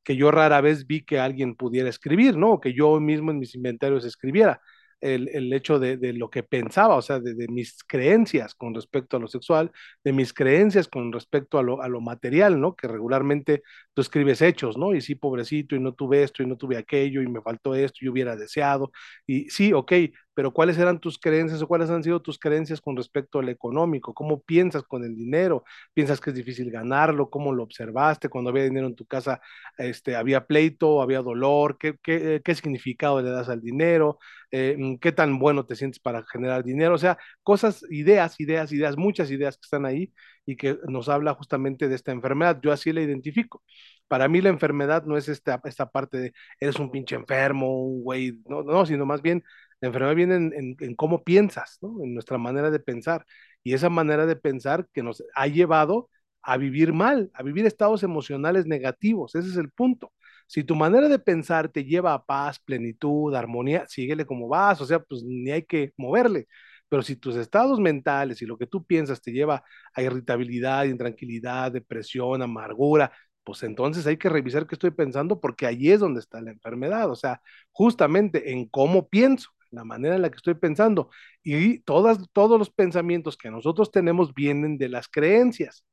[0.03, 2.53] que yo rara vez vi que alguien pudiera escribir, ¿no?
[2.53, 4.61] O que yo mismo en mis inventarios escribiera
[5.01, 8.73] el, el hecho de, de, lo que pensaba, o sea, de, de, mis creencias con
[8.73, 9.71] respecto a lo sexual,
[10.03, 12.75] de mis creencias con respecto a lo, a lo material, ¿no?
[12.75, 14.93] Que regularmente tú escribes hechos, ¿no?
[14.93, 17.99] Y sí, pobrecito, y no tuve esto, y no tuve aquello, y me faltó esto,
[18.01, 18.91] y hubiera deseado,
[19.27, 19.91] y sí, ok,
[20.39, 24.13] pero ¿cuáles eran tus creencias o cuáles han sido tus creencias con respecto al económico?
[24.13, 25.65] ¿Cómo piensas con el dinero?
[25.93, 27.29] ¿Piensas que es difícil ganarlo?
[27.29, 28.29] ¿Cómo lo observaste?
[28.29, 29.41] Cuando había dinero en tu casa,
[29.77, 31.01] este, ¿había pleito?
[31.01, 31.77] ¿Había dolor?
[31.77, 34.17] ¿Qué, qué, qué significado le das al dinero?
[34.49, 36.95] Eh, ¿Qué tan bueno te sientes para generar dinero?
[36.95, 40.13] O sea, cosas, ideas, ideas, ideas, muchas ideas que están ahí
[40.45, 42.61] y que nos habla justamente de esta enfermedad.
[42.63, 43.61] Yo así la identifico.
[44.07, 48.03] Para mí la enfermedad no es esta, esta parte de eres un pinche enfermo, un
[48.03, 49.43] güey, no, no, sino más bien
[49.81, 52.03] la enfermedad viene en, cómo piensas, ¿no?
[52.03, 53.25] En nuestra manera de pensar.
[53.63, 56.09] Y esa manera de pensar que nos ha llevado
[56.41, 59.35] a vivir mal, a vivir estados emocionales negativos.
[59.35, 60.13] Ese es el punto.
[60.47, 64.85] Si tu manera de pensar te lleva a paz, plenitud, armonía, síguele como vas, o
[64.85, 66.47] sea, pues ni hay que moverle.
[66.89, 69.63] Pero si tus estados mentales y lo que tú piensas te lleva
[69.93, 73.11] a irritabilidad, intranquilidad, depresión, amargura,
[73.43, 77.09] pues entonces hay que revisar qué estoy pensando porque ahí es donde está la enfermedad,
[77.11, 81.09] o sea, justamente en cómo pienso la manera en la que estoy pensando.
[81.43, 85.85] Y todas, todos los pensamientos que nosotros tenemos vienen de las creencias.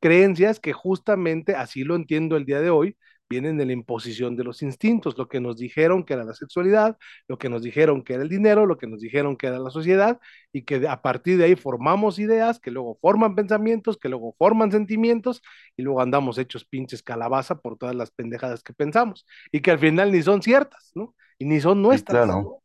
[0.00, 2.96] Creencias que justamente, así lo entiendo el día de hoy,
[3.32, 6.98] vienen de la imposición de los instintos, lo que nos dijeron que era la sexualidad,
[7.28, 9.70] lo que nos dijeron que era el dinero, lo que nos dijeron que era la
[9.70, 10.20] sociedad,
[10.52, 14.70] y que a partir de ahí formamos ideas, que luego forman pensamientos, que luego forman
[14.70, 15.40] sentimientos,
[15.78, 19.78] y luego andamos hechos pinches calabaza por todas las pendejadas que pensamos, y que al
[19.78, 21.14] final ni son ciertas, ¿no?
[21.38, 22.26] Y ni son nuestras.
[22.26, 22.61] Claro.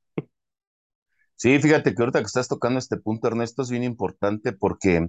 [1.37, 5.07] Sí, fíjate que ahorita que estás tocando este punto, Ernesto, es bien importante porque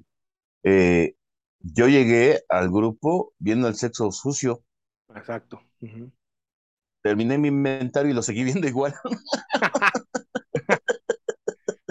[0.62, 1.14] eh,
[1.60, 4.62] yo llegué al grupo viendo el sexo sucio.
[5.14, 5.60] Exacto.
[5.80, 6.12] Uh -huh.
[7.02, 8.94] Terminé mi inventario y lo seguí viendo igual.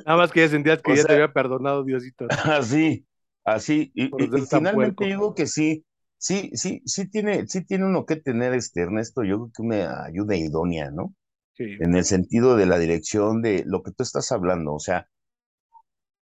[0.05, 2.27] Nada más que ya sentías que o ya sea, te había perdonado Diosito.
[2.45, 3.05] Así,
[3.43, 3.91] así.
[3.95, 5.83] Y, y, y finalmente digo que sí,
[6.17, 10.05] sí, sí, sí tiene, sí tiene uno que tener, este Ernesto, yo creo que una
[10.05, 11.15] ayuda idónea, ¿no?
[11.57, 11.65] Sí.
[11.79, 15.07] En el sentido de la dirección de lo que tú estás hablando, o sea,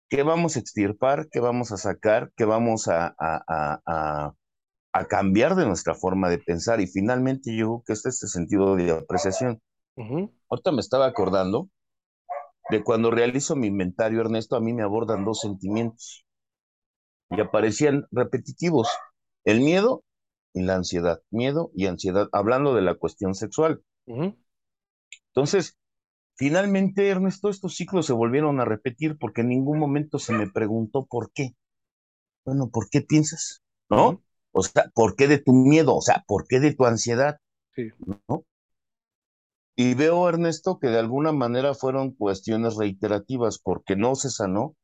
[0.09, 1.29] ¿qué vamos a extirpar?
[1.31, 2.31] ¿Qué vamos a sacar?
[2.35, 3.43] ¿Qué vamos a, a,
[3.85, 4.33] a,
[4.93, 6.81] a cambiar de nuestra forma de pensar?
[6.81, 9.61] Y finalmente yo creo que este es este sentido de apreciación.
[9.95, 10.31] Uh -huh.
[10.49, 11.69] Ahorita me estaba acordando
[12.69, 16.25] de cuando realizo mi inventario, Ernesto, a mí me abordan dos sentimientos
[17.29, 18.89] y aparecían repetitivos,
[19.43, 20.03] el miedo
[20.53, 23.81] y la ansiedad, miedo y ansiedad, hablando de la cuestión sexual.
[24.07, 24.37] Uh -huh.
[25.39, 25.77] Entonces,
[26.35, 31.05] finalmente, Ernesto, estos ciclos se volvieron a repetir porque en ningún momento se me preguntó
[31.05, 31.55] por qué.
[32.43, 33.61] Bueno, ¿por qué piensas?
[33.89, 34.21] ¿No?
[34.51, 35.95] O sea, ¿por qué de tu miedo?
[35.95, 37.37] O sea, ¿por qué de tu ansiedad?
[37.73, 37.87] Sí.
[38.27, 38.43] ¿No?
[39.77, 44.75] Y veo, Ernesto, que de alguna manera fueron cuestiones reiterativas porque no se sanó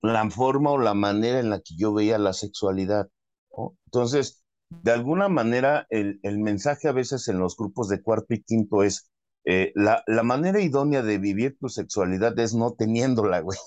[0.00, 3.08] la forma o la manera en la que yo veía la sexualidad.
[3.50, 3.76] ¿no?
[3.86, 8.44] Entonces, de alguna manera, el, el mensaje a veces en los grupos de cuarto y
[8.44, 9.10] quinto es,
[9.50, 13.58] eh, la, la, manera idónea de vivir tu sexualidad es no teniéndola, güey.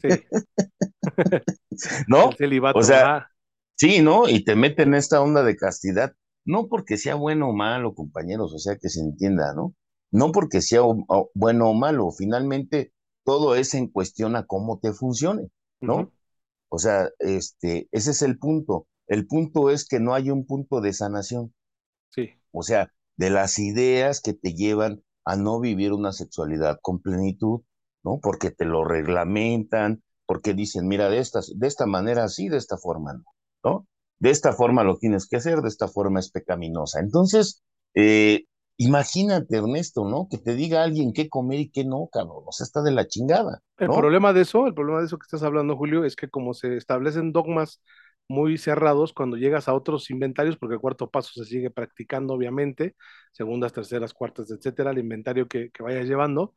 [0.00, 0.08] Sí.
[2.06, 2.30] ¿No?
[2.30, 3.30] Celibato, o sea, ah.
[3.74, 4.28] sí, ¿no?
[4.28, 6.12] Y te meten en esta onda de castidad,
[6.44, 9.74] no porque sea bueno o malo, compañeros, o sea, que se entienda, ¿no?
[10.12, 12.92] No porque sea o, o, bueno o malo, finalmente
[13.24, 15.48] todo es en cuestión a cómo te funcione,
[15.80, 15.96] ¿no?
[15.96, 16.12] Uh -huh.
[16.68, 18.86] O sea, este, ese es el punto.
[19.08, 21.52] El punto es que no hay un punto de sanación.
[22.10, 22.30] Sí.
[22.52, 27.60] O sea, de las ideas que te llevan a no vivir una sexualidad con plenitud,
[28.04, 28.20] ¿no?
[28.22, 32.78] Porque te lo reglamentan, porque dicen, mira, de, estas, de esta manera sí, de esta
[32.78, 33.24] forma no,
[33.64, 33.86] ¿no?
[34.18, 37.00] De esta forma lo tienes que hacer, de esta forma es pecaminosa.
[37.00, 37.62] Entonces,
[37.94, 38.44] eh,
[38.76, 40.28] imagínate, Ernesto, ¿no?
[40.30, 43.08] Que te diga alguien qué comer y qué no, cabrón, o sea, está de la
[43.08, 43.62] chingada.
[43.78, 43.84] ¿no?
[43.84, 46.54] El problema de eso, el problema de eso que estás hablando, Julio, es que como
[46.54, 47.82] se establecen dogmas
[48.28, 52.96] muy cerrados cuando llegas a otros inventarios, porque el cuarto paso se sigue practicando, obviamente,
[53.32, 56.54] segundas, terceras, cuartas, etcétera, el inventario que, que vayas llevando,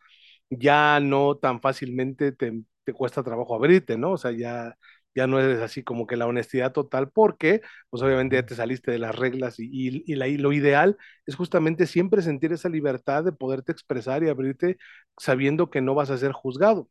[0.50, 4.14] ya no tan fácilmente te, te cuesta trabajo abrirte, ¿no?
[4.14, 4.76] O sea, ya,
[5.16, 8.92] ya no eres así como que la honestidad total, porque pues obviamente ya te saliste
[8.92, 12.70] de las reglas y, y, y, la, y, lo ideal es justamente siempre sentir esa
[12.70, 14.78] libertad de poderte expresar y abrirte
[15.18, 16.90] sabiendo que no vas a ser juzgado.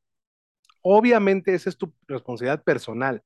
[0.83, 3.23] Obviamente esa es tu responsabilidad personal.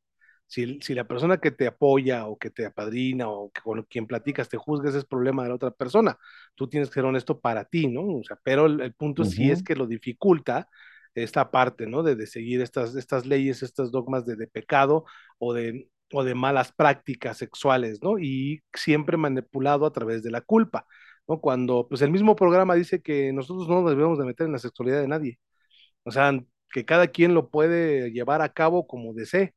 [0.47, 4.07] Si, si, la persona que te apoya o que te apadrina o que con quien
[4.07, 6.19] platicas te juzga, ese es problema de la otra persona.
[6.55, 8.03] Tú tienes que ser honesto para ti, ¿no?
[8.19, 9.29] O sea, pero el, el punto uh -huh.
[9.31, 10.69] sí es que lo dificulta
[11.15, 12.03] esta parte, ¿no?
[12.03, 15.05] De, de seguir estas, estas leyes, estos dogmas de, de pecado
[15.39, 18.19] o de, o de malas prácticas sexuales, ¿no?
[18.19, 20.87] Y siempre manipulado a través de la culpa,
[21.29, 21.41] ¿no?
[21.41, 24.59] Cuando, pues el mismo programa dice que nosotros no nos debemos de meter en la
[24.59, 25.39] sexualidad de nadie.
[26.05, 26.33] O sea,
[26.71, 29.55] que cada quien lo puede llevar a cabo como desee.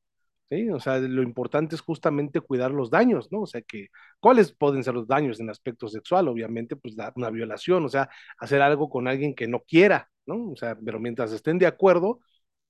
[0.49, 0.69] ¿Sí?
[0.69, 3.41] O sea, lo importante es justamente cuidar los daños, ¿no?
[3.41, 3.87] O sea, que,
[4.19, 6.27] ¿cuáles pueden ser los daños en aspecto sexual?
[6.27, 10.51] Obviamente, pues dar una violación, o sea, hacer algo con alguien que no quiera, ¿no?
[10.51, 12.19] O sea, pero mientras estén de acuerdo,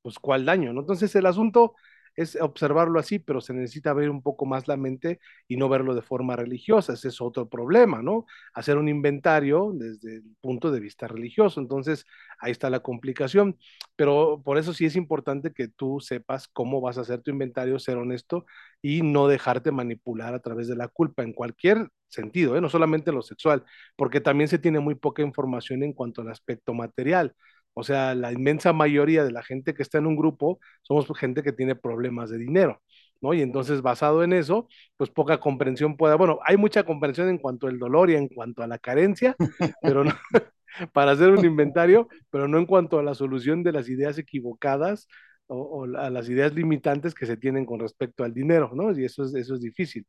[0.01, 0.81] pues cuál daño, ¿no?
[0.81, 1.75] Entonces el asunto
[2.15, 5.95] es observarlo así, pero se necesita ver un poco más la mente y no verlo
[5.95, 8.25] de forma religiosa, ese es otro problema, ¿no?
[8.54, 12.06] Hacer un inventario desde el punto de vista religioso, entonces
[12.39, 13.58] ahí está la complicación,
[13.95, 17.80] pero por eso sí es importante que tú sepas cómo vas a hacer tu inventario,
[17.80, 18.45] ser honesto
[18.82, 22.62] y no dejarte manipular a través de la culpa en cualquier sentido, ¿eh?
[22.62, 23.63] no solamente lo sexual,
[23.95, 27.36] porque también se tiene muy poca información en cuanto al aspecto material.
[27.75, 31.43] O sea, la inmensa mayoría de la gente que está en un grupo somos gente
[31.43, 32.81] que tiene problemas de dinero,
[33.21, 33.33] ¿no?
[33.33, 37.67] Y entonces, basado en eso, pues poca comprensión pueda, bueno, hay mucha comprensión en cuanto
[37.67, 39.35] al dolor y en cuanto a la carencia,
[39.81, 40.13] pero no,
[40.93, 45.07] para hacer un inventario, pero no en cuanto a la solución de las ideas equivocadas
[45.47, 48.97] o, o a las ideas limitantes que se tienen con respecto al dinero, ¿no?
[48.97, 50.05] Y eso es, eso es difícil.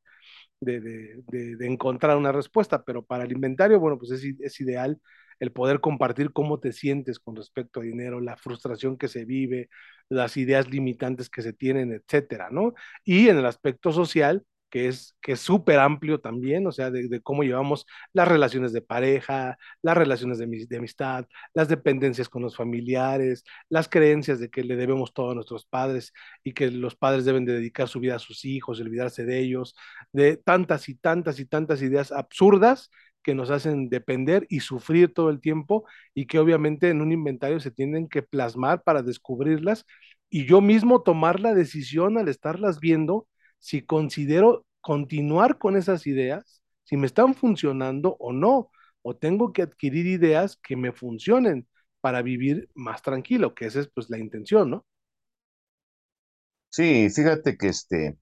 [0.61, 4.61] De, de, de, de, encontrar una respuesta, pero para el inventario, bueno, pues es, es
[4.61, 4.99] ideal
[5.41, 9.69] el poder compartir cómo te sientes con respecto a dinero, la frustración que se vive,
[10.09, 12.75] las ideas limitantes que se tienen, etcétera, ¿no?
[13.05, 17.21] Y en el aspecto social, que es que es súper amplio también, o sea, de,
[17.23, 23.45] cómo llevamos las relaciones de pareja, las relaciones de, amistad, las dependencias con los familiares,
[23.69, 26.13] las creencias de que le debemos todo a nuestros padres
[26.45, 29.39] y que los padres deben de dedicar su vida a sus hijos y olvidarse de
[29.41, 29.77] ellos,
[30.13, 32.91] de tantas y tantas y tantas ideas absurdas
[33.27, 37.61] que nos hacen depender y sufrir todo el tiempo y que obviamente en un inventario
[37.61, 39.87] se tienen que plasmar para descubrirlas
[40.31, 43.29] y yo mismo tomar la decisión al estarlas viendo
[43.61, 48.71] si considero continuar con esas ideas, si me están funcionando o no,
[49.03, 51.69] o tengo que adquirir ideas que me funcionen
[52.03, 54.87] para vivir más tranquilo, que esa es pues la intención, ¿no?
[56.71, 58.19] Sí, fíjate que este,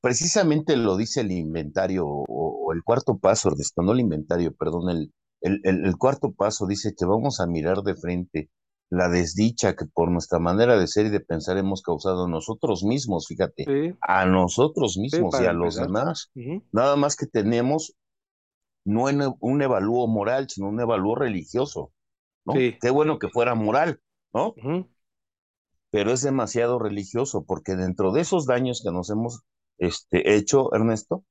[0.00, 5.12] precisamente lo dice el inventario o, o el cuarto paso, no el inventario, perdón, el,
[5.40, 8.50] el, el, el, cuarto paso dice que vamos a mirar de frente
[8.90, 13.26] la desdicha que por nuestra manera de ser y de pensar hemos causado nosotros mismos,
[13.26, 13.96] fíjate, sí.
[14.00, 16.30] a nosotros mismos sí, y a los demás.
[16.34, 16.64] Uh -huh.
[16.72, 17.94] Nada más que tenemos
[18.84, 21.92] no en un evalúo moral, sino un evalúo religioso.
[22.46, 22.54] ¿no?
[22.54, 22.76] Sí.
[22.80, 24.00] Qué bueno que fuera moral,
[24.32, 24.48] ¿no?
[24.48, 24.88] Uh -huh.
[25.90, 29.42] Pero es demasiado religioso, porque dentro de esos daños que nos hemos
[29.78, 31.24] este, hecho, Ernesto,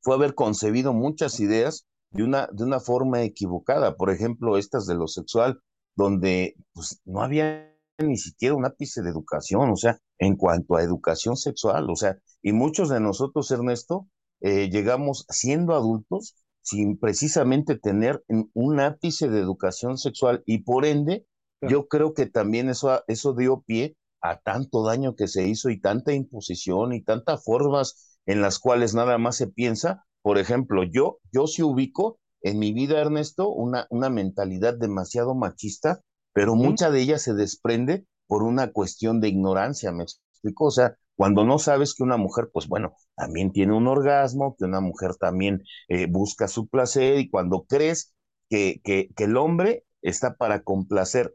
[0.00, 3.96] fue haber concebido muchas ideas de una, de una forma equivocada.
[3.96, 5.60] Por ejemplo, estas de lo sexual,
[5.96, 10.82] donde pues, no había ni siquiera un ápice de educación, o sea, en cuanto a
[10.82, 14.08] educación sexual, o sea, y muchos de nosotros, Ernesto,
[14.40, 21.26] eh, llegamos siendo adultos sin precisamente tener un ápice de educación sexual y por ende,
[21.58, 21.72] claro.
[21.72, 25.80] yo creo que también eso, eso dio pie a tanto daño que se hizo y
[25.80, 30.04] tanta imposición y tantas formas en las cuales nada más se piensa.
[30.22, 36.02] Por ejemplo, yo, yo sí ubico en mi vida, Ernesto, una, una mentalidad demasiado machista,
[36.32, 40.66] pero mucha de ella se desprende por una cuestión de ignorancia, ¿me explico?
[40.66, 44.64] O sea, cuando no sabes que una mujer, pues bueno, también tiene un orgasmo, que
[44.64, 48.14] una mujer también eh, busca su placer, y cuando crees
[48.48, 51.34] que, que, que el hombre está para complacer,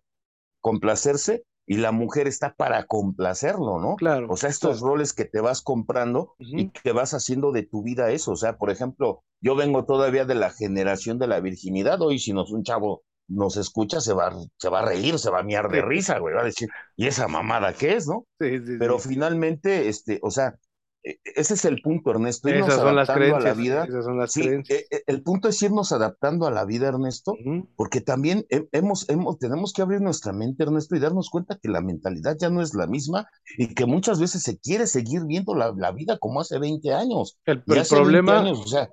[0.61, 3.95] complacerse, y la mujer está para complacerlo, ¿no?
[3.95, 4.27] Claro.
[4.29, 4.93] O sea, estos claro.
[4.93, 6.59] roles que te vas comprando uh -huh.
[6.61, 8.31] y que vas haciendo de tu vida eso.
[8.31, 12.01] O sea, por ejemplo, yo vengo todavía de la generación de la virginidad.
[12.01, 15.39] Hoy, si nos un chavo nos escucha, se va, se va a reír, se va
[15.39, 16.35] a miar de risa, güey.
[16.35, 18.25] Va a decir, ¿y esa mamada qué es, no?
[18.39, 19.09] Sí, sí, Pero sí.
[19.09, 20.55] finalmente, este, o sea,
[21.03, 23.87] ese es el punto, Ernesto, irnos Esas son las adaptando a la creencias, vida.
[23.89, 24.79] esas son las Sí, creencias.
[24.79, 27.35] e- e- el punto es irnos adaptando a la vida, Ernesto,
[27.75, 31.69] porque también he- hemos, hemos, tenemos que abrir nuestra mente, Ernesto, y darnos cuenta que
[31.69, 35.55] la mentalidad ya no es la misma y que muchas veces se quiere seguir viendo
[35.55, 37.37] la, la vida como hace 20 años.
[37.45, 38.89] El, Y el hace 20 problema, años, o sea.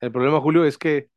[0.00, 1.08] El problema, Julio, es que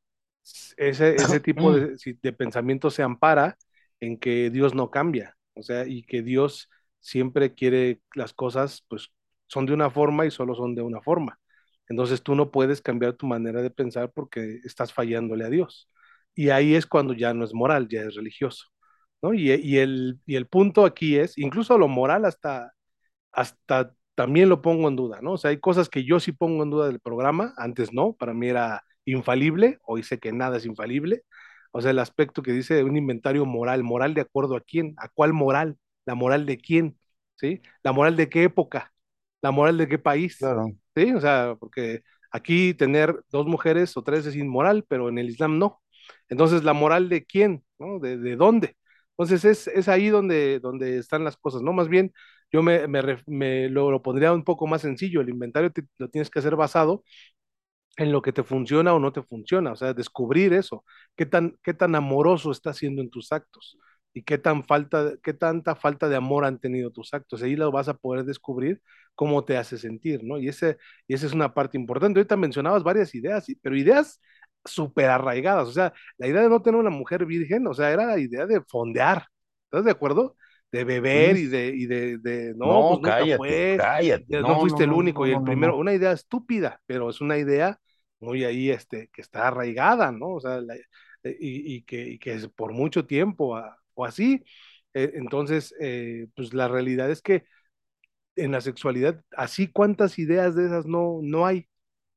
[0.77, 3.57] ese, ese tipo de, si- de pensamiento se ampara
[3.99, 9.09] en que Dios no cambia, o sea, y que Dios siempre quiere las cosas, pues
[9.49, 11.39] son de una forma y solo son de una forma.
[11.89, 15.89] Entonces tú no puedes cambiar tu manera de pensar porque estás fallándole a Dios.
[16.35, 18.67] Y ahí es cuando ya no es moral, ya es religioso,
[19.21, 19.33] ¿no?
[19.33, 22.73] Y, el, y el punto aquí es, incluso lo moral hasta
[23.31, 25.33] hasta también lo pongo en duda, ¿no?
[25.33, 28.33] O sea, hay cosas que yo sí pongo en duda del programa, antes no, para
[28.33, 31.23] mí era infalible, hoy sé que nada es infalible.
[31.71, 35.07] O sea, el aspecto que dice un inventario moral, moral de acuerdo a quién, a
[35.09, 36.97] cuál moral, la moral de quién,
[37.35, 37.61] ¿sí?
[37.83, 38.91] La moral de qué época,
[39.41, 41.13] la moral de qué país, claro, ¿sí?
[41.13, 45.57] O sea, porque aquí tener dos mujeres o tres es inmoral, pero en el Islam
[45.59, 45.81] no.
[46.29, 47.99] Entonces, la moral de quién, ¿no?
[47.99, 48.75] ¿De, de dónde?
[49.17, 51.73] Entonces, es, es ahí donde, donde están las cosas, ¿no?
[51.73, 52.13] Más bien,
[52.51, 55.21] yo me, me, lo, lo pondría un poco más sencillo.
[55.21, 57.03] El inventario te- lo tienes que hacer basado
[57.97, 61.57] en lo que te funciona o no te funciona, o sea, descubrir eso, qué tan,
[61.63, 63.77] qué tan amoroso estás siendo en tus actos
[64.13, 67.41] y qué tan falta, qué tanta falta de amor han tenido tus actos.
[67.43, 68.81] Ahí lo vas a poder descubrir
[69.15, 70.37] cómo te hace sentir, ¿no?
[70.39, 72.19] Y ese, y esa es una parte importante.
[72.19, 74.19] Ahorita mencionabas varias ideas, pero ideas
[74.65, 78.05] súper arraigadas, o sea, la idea de no tener una mujer virgen, o sea, era
[78.05, 79.25] la idea de fondear,
[79.65, 80.35] ¿estás de acuerdo?
[80.71, 84.55] De beber y de, y de, de, no, pues no, nunca cállate, fue, cállate, no
[84.55, 87.21] no, no, fuiste el no, único no, y el primero, una idea estúpida, pero es
[87.21, 87.79] una idea
[88.19, 90.35] muy ahí, este, que está arraigada, ¿no?
[90.35, 90.75] O sea, la-
[91.23, 94.43] eh, y, y que, y que por mucho tiempo a- o así.
[94.93, 97.45] Eh, entonces, eh, pues la realidad es que
[98.35, 101.67] en la sexualidad, así cuántas ideas de esas no, no hay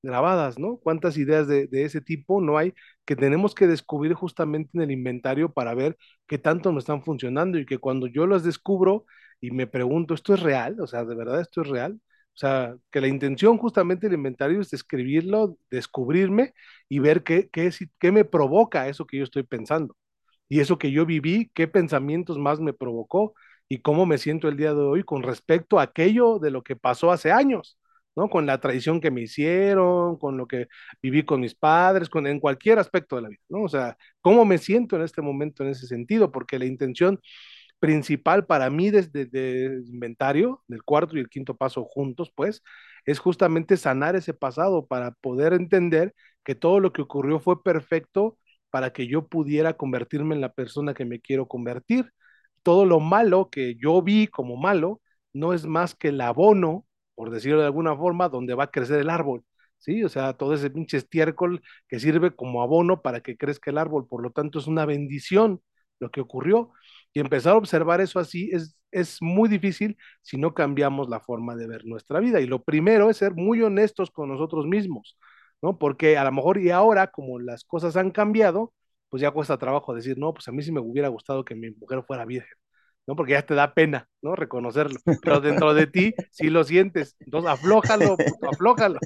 [0.02, 0.78] grabadas, ¿no?
[0.78, 2.74] ¿Cuántas ideas de, de ese tipo no hay
[3.06, 7.58] que tenemos que descubrir justamente en el inventario para ver qué tanto nos están funcionando
[7.58, 9.06] y que cuando yo las descubro
[9.40, 10.80] y me pregunto, ¿esto es real?
[10.80, 11.94] O sea, ¿de verdad esto es real?
[12.34, 16.54] O sea, que la intención justamente del inventario es describirlo, descubrirme
[16.88, 19.96] y ver qué, qué, qué me provoca eso que yo estoy pensando.
[20.52, 23.32] Y eso que yo viví, qué pensamientos más me provocó
[23.70, 26.76] y cómo me siento el día de hoy con respecto a aquello de lo que
[26.76, 27.78] pasó hace años,
[28.14, 28.28] ¿no?
[28.28, 30.68] Con la traición que me hicieron, con lo que
[31.00, 33.62] viví con mis padres, con, en cualquier aspecto de la vida, ¿no?
[33.62, 37.18] O sea, cómo me siento en este momento en ese sentido, porque la intención
[37.78, 39.22] principal para mí desde
[39.66, 42.62] el inventario, del cuarto y el quinto paso juntos, pues,
[43.06, 48.36] es justamente sanar ese pasado para poder entender que todo lo que ocurrió fue perfecto
[48.72, 52.12] para que yo pudiera convertirme en la persona que me quiero convertir.
[52.62, 55.02] Todo lo malo que yo vi como malo
[55.34, 59.00] no es más que el abono, por decirlo de alguna forma, donde va a crecer
[59.00, 59.44] el árbol.
[59.78, 60.04] ¿Sí?
[60.04, 64.06] O sea, todo ese pinche estiércol que sirve como abono para que crezca el árbol.
[64.08, 65.60] Por lo tanto, es una bendición
[66.00, 66.72] lo que ocurrió.
[67.12, 71.56] Y empezar a observar eso así es, es muy difícil si no cambiamos la forma
[71.56, 72.40] de ver nuestra vida.
[72.40, 75.18] Y lo primero es ser muy honestos con nosotros mismos,
[75.62, 75.78] ¿no?
[75.78, 78.72] Porque a lo mejor y ahora, como las cosas han cambiado,
[79.08, 81.70] pues ya cuesta trabajo decir, no, pues a mí sí me hubiera gustado que mi
[81.70, 82.56] mujer fuera virgen,
[83.06, 83.16] ¿no?
[83.16, 84.36] Porque ya te da pena, ¿no?
[84.36, 85.00] Reconocerlo.
[85.22, 87.16] Pero dentro de ti sí lo sientes.
[87.20, 88.98] Entonces, aflójalo, puto, aflójalo.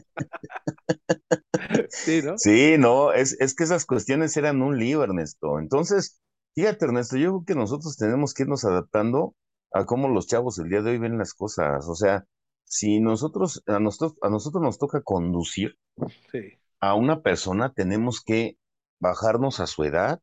[1.91, 2.35] Sí, ¿no?
[2.39, 5.59] Sí, no, es, es que esas cuestiones eran un lío, Ernesto.
[5.59, 6.21] Entonces,
[6.55, 9.35] fíjate, Ernesto, yo creo que nosotros tenemos que irnos adaptando
[9.73, 11.87] a cómo los chavos el día de hoy ven las cosas.
[11.89, 12.25] O sea,
[12.67, 15.79] si nosotros, a nosotros, a nosotros nos toca conducir
[16.31, 16.59] Sí.
[16.81, 18.59] a una persona, tenemos que
[19.01, 20.21] bajarnos a su edad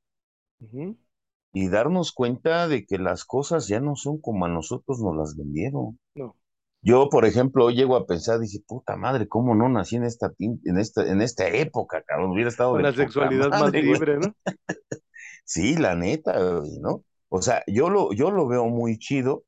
[1.51, 5.35] y darnos cuenta de que las cosas ya no son como a nosotros nos las
[5.35, 5.99] vendieron.
[6.15, 6.35] No.
[6.81, 10.33] Yo, por ejemplo, hoy llego a pensar, dije, puta madre, ¿cómo no nací en esta,
[10.39, 12.31] en esta, en esta época, cabrón?
[12.31, 13.83] Hubiera estado Con de la sexualidad más güey.
[13.83, 14.35] libre, ¿no?
[15.45, 17.03] Sí, la neta, güey, ¿no?
[17.29, 19.43] O sea, yo lo, yo lo veo muy chido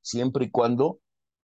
[0.00, 1.00] siempre y cuando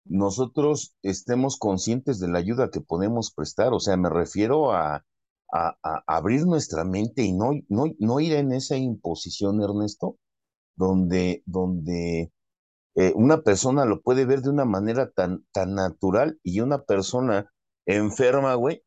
[0.10, 3.74] nosotros estemos conscientes de la ayuda que podemos prestar.
[3.74, 5.06] O sea, me refiero a,
[5.54, 10.18] a- abrir nuestra mente y no, no, no ir en esa imposición, Ernesto,
[10.76, 12.32] donde, donde
[12.96, 17.52] eh, una persona lo puede ver de una manera tan, tan natural y una persona
[17.86, 18.84] enferma, güey,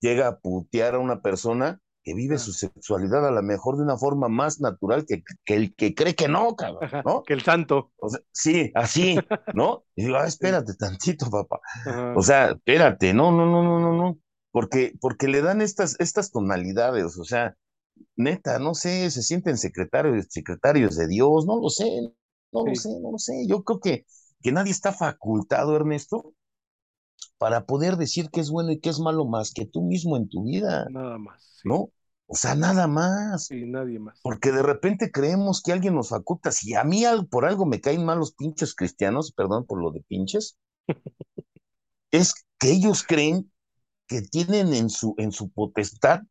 [0.00, 3.82] llega a putear a una persona que vive Ah, su sexualidad a lo mejor de
[3.82, 6.90] una forma más natural que, que el que cree que no, cabrón.
[7.04, 7.22] ¿no?
[7.22, 7.92] Que el santo.
[7.98, 9.16] O sea, sí, así,
[9.54, 9.84] ¿no?
[9.96, 11.60] Y digo, ah, espérate tantito, papá.
[12.14, 14.18] O sea, espérate, no, no, no, no, no, no.
[14.52, 17.56] Porque, porque le dan estas, estas tonalidades, o sea,
[18.16, 21.88] neta, no sé, se sienten secretarios, secretarios de Dios, no lo sé,
[22.52, 23.46] no lo sé, no lo sé.
[23.48, 24.06] Yo creo que,
[24.42, 26.34] que nadie está facultado, Ernesto,
[27.44, 30.30] para poder decir qué es bueno y qué es malo más que tú mismo en
[30.30, 31.42] tu vida, Nada más.
[31.62, 31.68] sí.
[31.68, 31.90] ¿no?
[32.26, 33.46] O sea, nada más.
[33.48, 34.20] Sí, nadie más.
[34.22, 36.52] Porque de repente creemos que alguien nos faculta.
[36.52, 40.02] Si a mí por algo me caen mal los pinches cristianos, perdón por lo de
[40.08, 40.58] pinches,
[42.12, 43.52] es que ellos creen
[44.08, 46.22] que tienen en su, en su potestad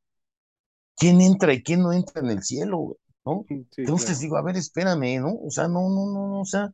[0.96, 3.48] quién entra y quién no entra en el cielo, ¿no?
[3.48, 4.20] Sí, Entonces claro.
[4.20, 5.36] digo, a ver, espérame, ¿no?
[5.46, 6.72] O sea, no, no, no, no, o sea,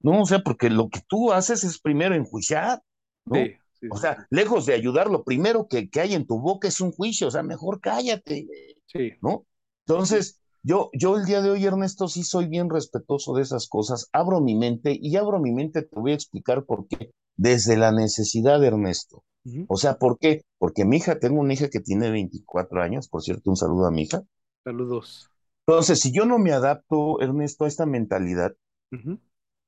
[0.00, 2.82] no, o sea, porque lo que tú haces es primero enjuiciar,
[3.26, 3.52] ¿no?
[3.52, 6.68] Sí, sí, O sea, lejos de ayudar, lo primero que, que hay en tu boca
[6.68, 8.46] es un juicio, o sea, mejor cállate,
[8.86, 9.12] sí.
[9.20, 9.46] ¿no?
[9.86, 14.08] Entonces, yo, yo el día de hoy, Ernesto, sí soy bien respetuoso de esas cosas,
[14.12, 17.92] abro mi mente y abro mi mente, te voy a explicar por qué, desde la
[17.92, 19.24] necesidad, Ernesto.
[19.68, 20.42] O sea, ¿por qué?
[20.56, 23.90] Porque mi hija, tengo una hija que tiene 24 años, por cierto, un saludo a
[23.90, 24.22] mi hija.
[24.64, 25.28] Saludos.
[25.66, 28.54] Entonces, si yo no me adapto, Ernesto, a esta mentalidad,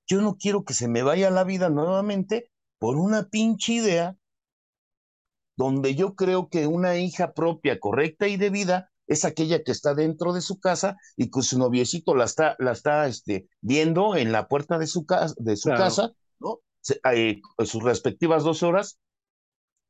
[0.08, 4.16] yo no quiero que se me vaya la vida nuevamente por una pinche idea
[5.56, 10.32] donde yo creo que una hija propia, correcta y debida es aquella que está dentro
[10.32, 14.48] de su casa y que su noviecito la está, la está este, viendo en la
[14.48, 15.84] puerta de su, casa, de su Claro.
[15.84, 16.58] casa, ¿no?
[16.80, 18.98] Se- eh, sus respectivas dos horas,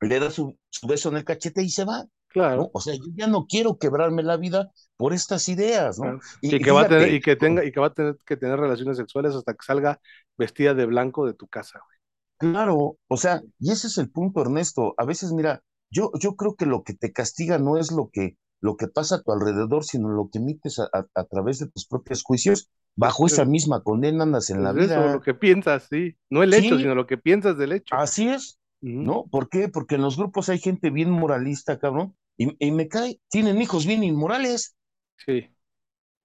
[0.00, 2.08] le da su, su beso en el cachete y se va, ¿no?
[2.28, 2.70] Claro.
[2.72, 6.04] O sea, yo ya no quiero quebrarme la vida por estas ideas, ¿no?
[6.04, 6.20] claro.
[6.42, 8.36] Y, Y que va a tener, y que tenga, y que va a tener que
[8.36, 10.00] tener relaciones sexuales hasta que salga
[10.36, 11.95] vestida de blanco de tu casa, güey.
[12.38, 14.94] Claro, o sea, y ese es el punto, Ernesto.
[14.98, 18.36] A veces, mira, yo, yo creo que lo que te castiga no es lo que,
[18.60, 21.68] lo que pasa a tu alrededor, sino lo que emites a, a- a través de
[21.68, 22.68] tus propios juicios.
[22.98, 25.12] Bajo esa misma condena andas en la Pues eso, vida.
[25.12, 26.16] lo que piensas, sí.
[26.30, 26.82] No el hecho, Sí.
[26.82, 27.94] sino lo que piensas del hecho.
[27.94, 28.58] Así es.
[28.80, 29.26] ¿no?
[29.26, 29.68] ¿Por qué?
[29.68, 33.84] Porque en los grupos hay gente bien moralista, cabrón, y, y me cae, tienen hijos
[33.86, 34.76] bien inmorales.
[35.24, 35.48] Sí.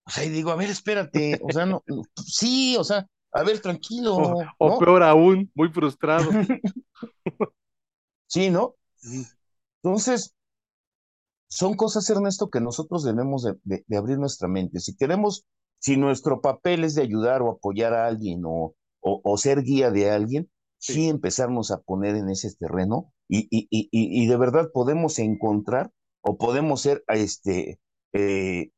[0.05, 1.83] O sea, y digo, a ver, espérate, o sea, no,
[2.25, 4.77] sí, o sea, a ver, tranquilo, O, o ¿no?
[4.77, 6.39] peor aún, muy frustrado.
[8.27, 8.75] Sí, ¿no?
[9.83, 10.33] Entonces,
[11.47, 14.79] son cosas, Ernesto, que nosotros debemos de, de- de abrir nuestra mente.
[14.79, 15.45] Si queremos,
[15.79, 19.91] si nuestro papel es de ayudar o apoyar a alguien o, o, o ser guía
[19.91, 20.93] de alguien, sí.
[20.93, 21.09] Sí.
[21.09, 26.37] empezarnos a poner en ese terreno y, y, y, y de verdad podemos encontrar o
[26.37, 27.79] podemos ser este,
[28.13, 28.71] eh,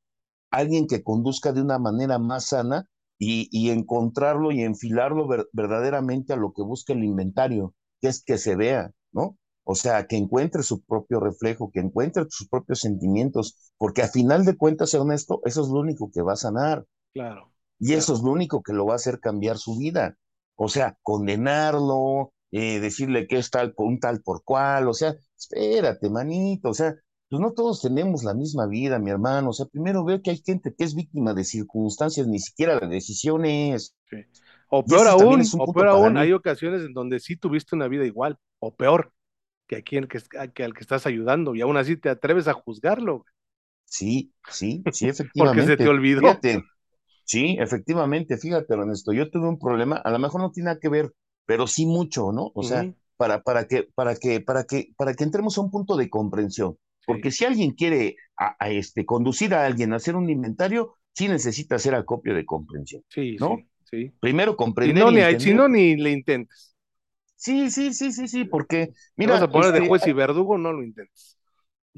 [0.52, 2.88] alguien que conduzca de una manera más sana
[3.24, 8.24] y, y encontrarlo y enfilarlo ver- verdaderamente a lo que busca el inventario, que es
[8.24, 9.38] que se vea, ¿no?
[9.66, 14.46] O sea, que encuentre su propio reflejo, que encuentre sus propios sentimientos, porque a final
[14.46, 17.54] de cuentas, Ernesto, eso es lo único que va a sanar Claro.
[17.80, 18.00] y Claro.
[18.00, 20.18] eso es lo único que lo va a hacer cambiar su vida.
[20.56, 26.10] O sea, condenarlo, eh, decirle que es tal un tal por cual, o sea, espérate,
[26.10, 26.96] manito, o sea,
[27.30, 29.50] pues no todos tenemos la misma vida, mi hermano.
[29.50, 32.88] O sea, primero veo que hay gente que es víctima de circunstancias, ni siquiera de
[32.88, 33.96] decisiones.
[34.10, 34.18] Sí.
[34.70, 38.38] O peor aún, o peor aún, hay ocasiones en donde sí tuviste una vida igual,
[38.60, 39.14] o peor,
[39.68, 40.20] que a quien que,
[40.54, 43.26] que al que estás ayudando, y aún así te atreves a juzgarlo,
[43.86, 45.08] Sí, sí, sí,
[45.38, 45.90] porque se te efectivamente.
[45.90, 46.44] olvidó.
[46.44, 46.64] Fíjate,
[47.26, 50.90] sí, efectivamente, fíjate, Ernesto, yo tuve un problema, a lo mejor no tiene nada que
[50.90, 51.14] ver,
[51.46, 52.52] pero sí mucho, ¿no?
[52.56, 55.98] O sea, para, para que, para que, para que, para que entremos a un punto
[55.98, 56.78] de comprensión.
[57.06, 60.96] Porque sí, si alguien quiere a, a este, conducir a alguien a hacer un inventario,
[61.14, 63.58] sí necesita hacer acopio de comprensión, sí, ¿no?
[63.58, 64.12] sí, sí.
[64.20, 66.76] Primero Si comprender no, y ni, si no, ni le intentes.
[67.36, 70.72] Sí, sí, sí, sí, sí, porque, mira, a poner de este, juez y verdugo, no
[70.72, 71.38] lo intentes.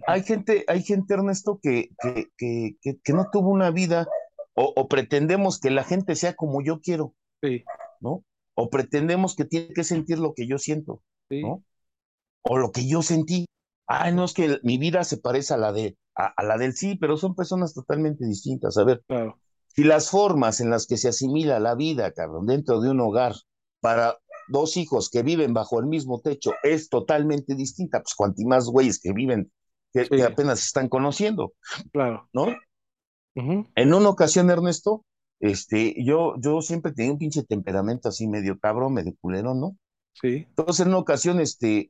[0.08, 4.08] hay gente, hay gente, Ernesto, que, que, que, que, que no tuvo una vida,
[4.56, 7.64] o, o pretendemos que la gente sea como yo quiero, Sí,
[8.00, 8.24] ¿no?
[8.56, 11.64] O pretendemos que tiene que sentir lo que yo siento, sí, ¿no?
[12.44, 13.46] O lo que yo sentí.
[13.88, 16.74] Ay, no es que mi vida se parece a la de, a, a la del
[16.74, 18.78] sí, pero son personas totalmente distintas.
[18.78, 19.40] A ver, claro.
[19.68, 23.34] si las formas en las que se asimila la vida, cabrón, dentro de un hogar
[23.80, 24.18] para
[24.48, 29.00] dos hijos que viven bajo el mismo techo es totalmente distinta, pues cuanti más güeyes
[29.00, 29.52] que viven,
[29.94, 31.54] que, apenas se están conociendo,
[31.92, 32.30] claro.
[32.34, 32.48] ¿no?
[33.36, 35.04] En una ocasión, Ernesto,
[35.40, 39.78] este, yo, yo siempre tenía un pinche temperamento así medio cabrón, medio culero, ¿no?
[40.14, 41.90] Sí, Entonces, en una ocasión, este,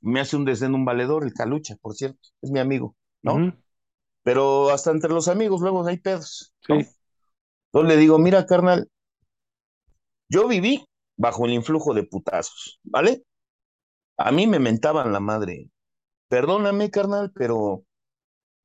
[0.00, 3.46] me hace un desdén un valedor, el Calucha, por cierto, es mi amigo, ¿no?
[4.22, 6.76] Pero hasta entre los amigos luego hay pedos, ¿no?
[6.76, 6.88] sí,
[7.72, 8.88] Entonces le digo, mira, carnal,
[10.28, 10.84] yo viví
[11.16, 13.22] bajo el influjo de putazos, ¿vale?
[14.18, 15.70] A mí me mentaban la madre.
[16.28, 17.84] Perdóname, carnal, pero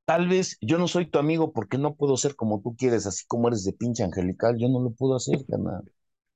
[0.06, 3.26] tal vez yo no soy tu amigo porque no puedo ser como tú quieres, así
[3.28, 5.84] como eres de pinche angelical, yo no lo puedo hacer, carnal.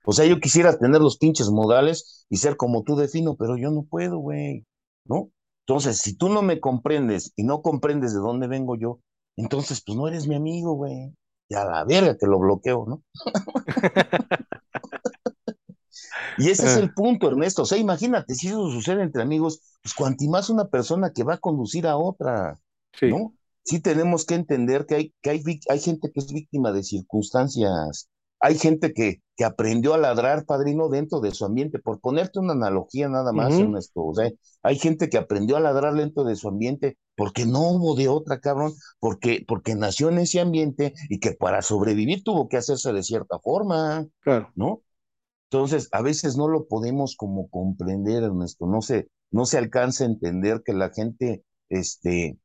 [0.06, 3.72] O sea, yo quisiera tener los pinches modales y ser como tú defino, pero yo
[3.72, 4.66] no puedo, güey,
[5.10, 5.32] ¿no?
[5.66, 9.00] Entonces, si tú no me comprendes y no comprendes de dónde vengo yo,
[9.36, 11.14] entonces, pues no eres mi amigo, güey.
[11.50, 13.04] Y a la verga que lo bloqueo, ¿no?
[16.38, 17.64] Y ese es el punto, Ernesto.
[17.64, 21.36] O sea, imagínate, si eso sucede entre amigos, pues cuanti más una persona que va
[21.36, 22.60] a conducir a otra,
[22.94, 23.08] Sí.
[23.08, 23.34] ¿no?
[23.64, 28.10] Sí tenemos que entender que hay, que hay, hay gente que es víctima de circunstancias.
[28.40, 31.80] Hay gente que, que aprendió a ladrar, padrino, dentro de su ambiente.
[31.80, 33.64] Por ponerte una analogía nada más, Ujú.
[33.64, 34.04] Ernesto.
[34.06, 34.30] O sea,
[34.64, 38.40] hay gente que aprendió a ladrar dentro de su ambiente porque no hubo de otra,
[38.40, 43.04] cabrón, porque, porque nació en ese ambiente y que para sobrevivir tuvo que hacerse de
[43.04, 44.52] cierta forma, Claro.
[44.56, 44.82] ¿no?
[45.50, 50.08] Entonces, a veces no lo podemos como comprender, Ernesto, no se, no se alcanza a
[50.08, 52.38] entender que la gente, este,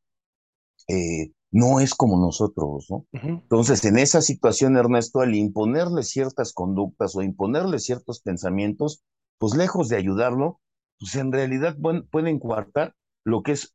[0.89, 3.07] eh, no es como nosotros, ¿no?
[3.45, 9.05] Entonces, en esa situación, Ernesto, al imponerle ciertas conductas o imponerle ciertos pensamientos,
[9.39, 10.61] pues lejos de ayudarlo,
[10.99, 11.77] pues en realidad
[12.11, 12.95] pueden coartar
[13.25, 13.75] lo que es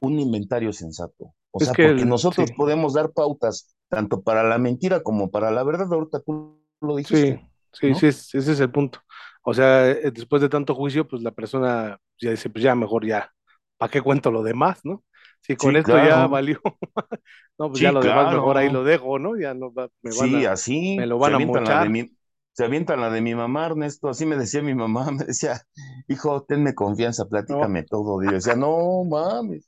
[0.00, 1.34] un inventario sensato.
[1.50, 2.52] O Es sea, que porque el- nosotros sí.
[2.52, 5.92] podemos dar pautas tanto para la mentira como para la verdad.
[5.92, 7.40] Ahorita tú lo Sí, dijiste,
[7.72, 7.94] sí, ¿no?
[7.94, 9.00] sí, es- ese es el punto.
[9.42, 13.06] O sea, eh, después de tanto juicio, pues la persona ya dice, pues ya mejor
[13.06, 13.30] ya,
[13.78, 15.04] ¿para qué cuento lo demás, no?
[15.40, 16.28] Si con Sí, esto ya claro.
[16.28, 16.60] valió,
[17.58, 18.70] no, pues ya lo demás mejor ahí claro.
[18.70, 19.38] lo dejo, ¿no?
[19.38, 21.76] Ya no va- me van Sí, a, así me lo se van a avientan la
[21.76, 21.90] de mochar.
[21.90, 22.10] mi,
[22.52, 25.60] se avientan la de mi mamá, Ernesto, así me decía mi mamá, me decía,
[26.08, 28.22] hijo, tenme confianza, No, platícame todo.
[28.22, 29.64] Y yo decía, no mames,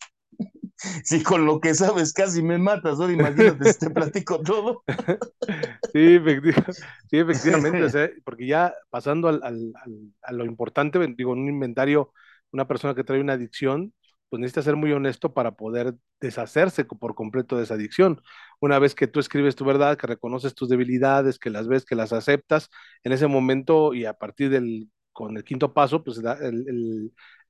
[1.05, 4.85] si con lo que sabes casi me matas, ahora imagínate si te platico todo.
[5.93, 6.53] Sí, efecti-
[7.07, 11.41] sí, efectivamente, o sea, porque ya pasando al, al- al- a lo importante, digo, en
[11.41, 12.13] un inventario,
[12.53, 13.93] una persona que trae una adicción,
[14.31, 18.23] pues necesita ser muy honesto para poder deshacerse por completo de esa adicción.
[18.61, 21.97] Una vez que tú escribes tu verdad, que reconoces tus debilidades, que las ves, que
[21.97, 22.71] las aceptas,
[23.05, 26.39] en ese momento y a partir del, con el quinto paso, pues la,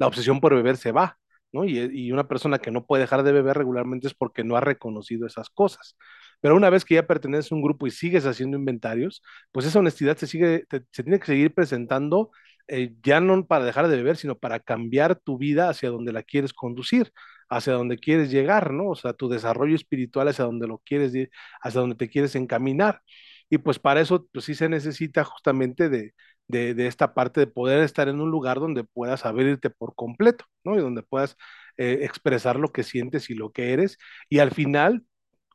[0.01, 1.19] obsesión por beber se va,
[1.53, 1.65] ¿no?
[1.65, 4.61] Y, y una persona que no puede dejar de beber regularmente es porque no ha
[4.61, 5.97] reconocido esas cosas.
[6.41, 9.23] Pero una vez que ya perteneces a un grupo y sigues haciendo inventarios,
[9.53, 12.31] pues esa honestidad se sigue, se tiene que seguir presentando,
[12.71, 16.23] eh, ya no para dejar de beber, sino para cambiar tu vida hacia donde la
[16.23, 17.13] quieres conducir,
[17.49, 18.91] hacia donde quieres llegar, ¿no?
[18.91, 21.31] O sea, tu desarrollo espiritual hacia donde lo quieres ir,
[21.63, 23.03] hacia donde te quieres encaminar.
[23.49, 26.15] Y pues para eso, pues sí se necesita justamente de,
[26.49, 30.77] de, esta parte de poder estar en un lugar donde puedas abrirte por completo, ¿no?
[30.77, 31.37] Y donde puedas
[31.77, 33.99] eh, expresar lo que sientes y lo que eres.
[34.29, 35.05] Y al final,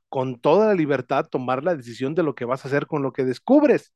[0.09, 3.13] con toda la libertad tomar la decisión de lo que vas a hacer con lo
[3.13, 3.93] que descubres.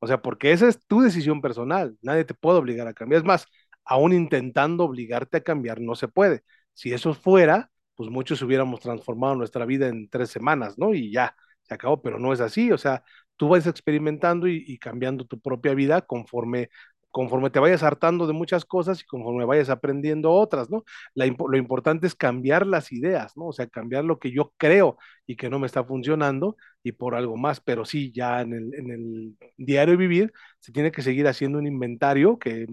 [0.00, 3.20] O sea, porque esa es tu decisión personal, nadie te puede obligar a cambiar.
[3.20, 3.46] Es más,
[3.84, 6.42] aún intentando obligarte a cambiar, no se puede.
[6.74, 10.94] Si eso fuera, pues muchos hubiéramos transformado nuestra vida en tres semanas, ¿no?
[10.94, 12.70] Y ya, se acabó, pero no es así.
[12.72, 13.02] O sea,
[13.36, 16.70] tú vas experimentando y, cambiando tu propia vida conforme
[17.10, 20.84] conforme te vayas hartando de muchas cosas y conforme vayas aprendiendo otras, ¿no?
[21.14, 23.46] Lo importante es cambiar las ideas, ¿no?
[23.46, 26.56] O sea, cambiar lo que yo creo y que no me está funcionando
[26.88, 30.92] y por algo más, pero sí, ya en el, en el diario vivir se tiene
[30.92, 32.66] que seguir haciendo un inventario que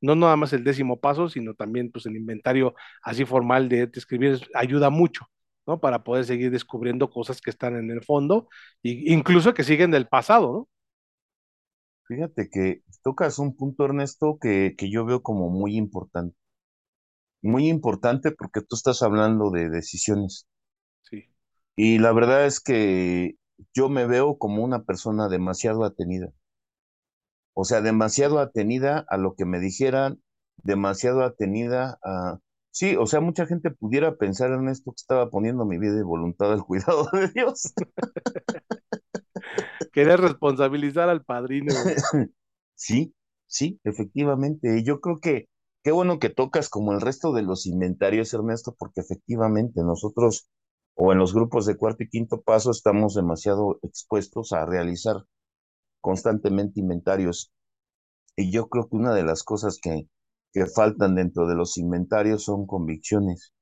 [0.00, 3.98] no nada más el décimo paso, sino también pues el inventario así formal de, de
[3.98, 5.26] escribir ayuda mucho,
[5.66, 5.80] ¿no?
[5.80, 8.48] Para poder seguir descubriendo cosas que están en el fondo
[8.82, 10.68] e incluso que siguen del pasado, ¿no?
[12.06, 16.36] Fíjate que tocas un punto, Ernesto, que, que yo veo como muy importante.
[17.42, 20.48] Muy importante porque tú estás hablando de decisiones.
[21.02, 21.24] Sí.
[21.76, 23.36] Y la verdad es que
[23.74, 26.32] yo me veo como una persona demasiado atenida.
[27.54, 30.22] O sea, demasiado atenida a lo que me dijeran,
[30.56, 32.38] demasiado atenida a...
[32.70, 36.02] Sí, o sea, mucha gente pudiera pensar en esto que estaba poniendo mi vida y
[36.02, 37.74] voluntad al cuidado de Dios.
[39.92, 41.72] Querer responsabilizar al padrino.
[42.74, 43.14] Sí,
[43.46, 44.80] sí, efectivamente.
[44.80, 45.48] Y yo creo que
[45.84, 50.48] qué bueno que tocas como el resto de los inventarios, Ernesto, porque efectivamente nosotros
[50.94, 55.24] o en los grupos de cuarto y quinto paso estamos demasiado expuestos a realizar
[56.00, 57.52] constantemente inventarios.
[58.36, 60.08] Y yo creo que una de las cosas que,
[60.52, 63.52] que faltan dentro de los inventarios son convicciones.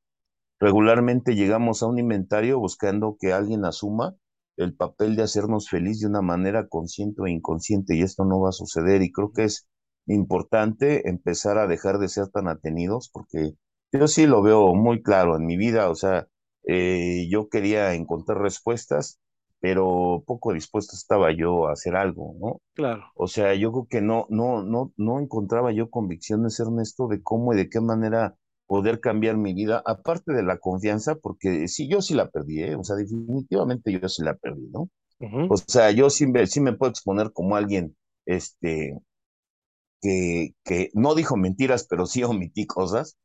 [0.58, 4.16] Regularmente llegamos a un inventario buscando que alguien asuma
[4.56, 8.50] el papel de hacernos feliz de una manera consciente o inconsciente y esto no va
[8.50, 9.66] a suceder y creo que es
[10.06, 13.54] importante empezar a dejar de ser tan atenidos porque
[13.92, 16.28] yo sí lo veo muy claro en mi vida, o sea,
[16.64, 19.20] eh, yo quería encontrar respuestas,
[19.60, 22.60] pero poco dispuesto estaba yo a hacer algo, ¿no?
[22.74, 23.04] Claro.
[23.14, 27.52] O sea, yo creo que no, no, no, no encontraba yo convicciones, Ernesto, de cómo
[27.52, 28.34] y de qué manera
[28.66, 32.76] poder cambiar mi vida, aparte de la confianza, porque sí, yo sí la perdí, ¿eh?
[32.76, 34.88] O sea, definitivamente yo sí la perdí, ¿no?
[35.20, 35.46] Uh -huh.
[35.50, 37.96] O sea, yo sí me, sí me puedo exponer como alguien,
[38.26, 38.96] este,
[40.00, 43.16] que, que no dijo mentiras, pero sí omití cosas,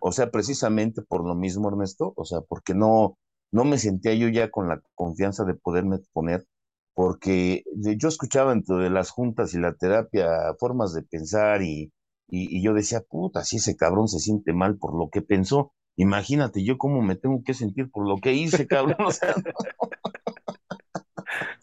[0.00, 3.18] O sea, precisamente por lo mismo, Ernesto, o sea, porque no,
[3.52, 6.46] no me sentía yo ya con la confianza de poderme exponer
[6.94, 11.92] porque yo escuchaba dentro de las juntas y la terapia formas de pensar y,
[12.28, 15.72] y, y yo decía, puta, si ese cabrón se siente mal por lo que pensó,
[15.96, 18.96] imagínate yo cómo me tengo que sentir por lo que hice, cabrón.
[19.06, 19.34] O sea,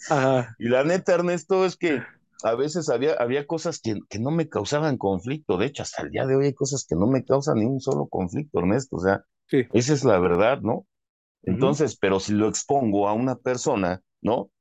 [0.09, 2.01] Ajá, y la neta, Ernesto, es que
[2.43, 5.57] a veces había, había cosas que, que no me causaban conflicto.
[5.57, 7.79] De hecho, hasta el día de hoy hay cosas que no me causan ni un
[7.81, 8.97] solo conflicto, Ernesto.
[8.97, 9.63] O sea, sí.
[9.71, 10.85] esa es la verdad, ¿no?
[11.43, 14.51] Entonces, pero si lo expongo a una persona, ¿no?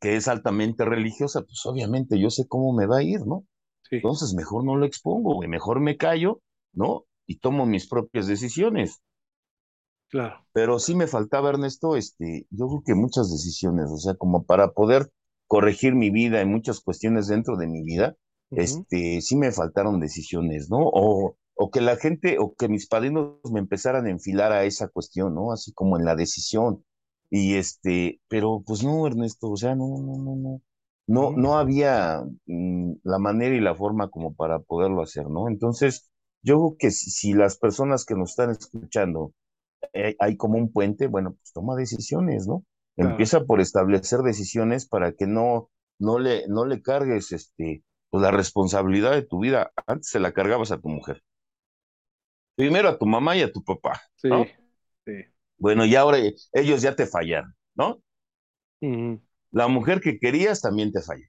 [0.00, 3.44] Que es altamente religiosa, pues obviamente yo sé cómo me va a ir, ¿no?
[3.82, 6.42] Sí, Entonces, mejor no lo expongo, güey, mejor me callo,
[6.72, 7.06] ¿no?
[7.26, 9.02] Y tomo mis propias decisiones.
[10.08, 10.46] claro.
[10.52, 14.72] Pero sí me faltaba, Ernesto, este, yo creo que muchas decisiones, o sea, como para
[14.72, 15.10] poder
[15.54, 18.16] corregir mi vida en muchas cuestiones dentro de mi vida,
[18.54, 20.78] este, sí me faltaron decisiones, ¿no?
[20.80, 24.88] O, o que la gente, o que mis padrinos me empezaran a enfilar a esa
[24.88, 25.52] cuestión, ¿no?
[25.52, 26.84] Así como en la decisión.
[27.30, 30.62] Y este, pero pues no, Ernesto, o sea, no, no, no, no.
[31.06, 35.48] No, no había mm, la manera y la forma como para poderlo hacer, ¿no?
[35.48, 36.10] Entonces,
[36.42, 39.32] yo creo que si, si las personas que nos están escuchando
[39.92, 42.64] eh, hay como un puente, bueno, pues toma decisiones, ¿no?
[42.98, 43.10] Claro.
[43.10, 48.30] Empieza por establecer decisiones para que no, no le, no le cargues este, pues la
[48.30, 49.72] responsabilidad de tu vida.
[49.86, 51.22] Antes se la cargabas a tu mujer.
[52.56, 54.44] Primero a tu mamá y a tu papá, Sí, ¿no?
[55.06, 55.12] sí.
[55.58, 56.18] Bueno, y ahora
[56.52, 58.00] ellos ya te fallaron, ¿no?
[59.52, 61.24] La mujer que querías también te falló,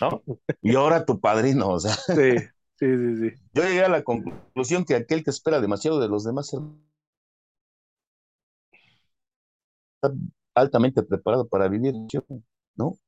[0.00, 0.24] ¿no?
[0.62, 2.22] Y ahora tu padrino, o sea, Sí,
[2.78, 3.30] sí, sí, sí.
[3.54, 6.52] yo llegué a la conclusión que aquel que espera demasiado de los demás
[10.02, 10.14] está
[10.56, 11.94] altamente preparado para vivir,
[12.76, 12.98] ¿no?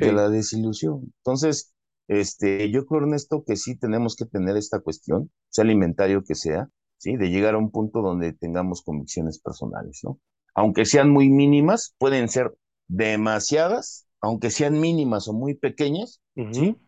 [0.00, 1.12] de la desilusión.
[1.18, 1.74] Entonces,
[2.08, 6.68] este, yo creo, Ernesto, que sí tenemos que tener esta cuestión, sea alimentario que sea,
[6.98, 7.16] ¿sí?
[7.16, 10.20] De llegar a un punto donde tengamos convicciones personales, ¿no?
[10.54, 12.56] Aunque sean muy mínimas, pueden ser
[12.88, 16.20] demasiadas, aunque sean mínimas o muy pequeñas.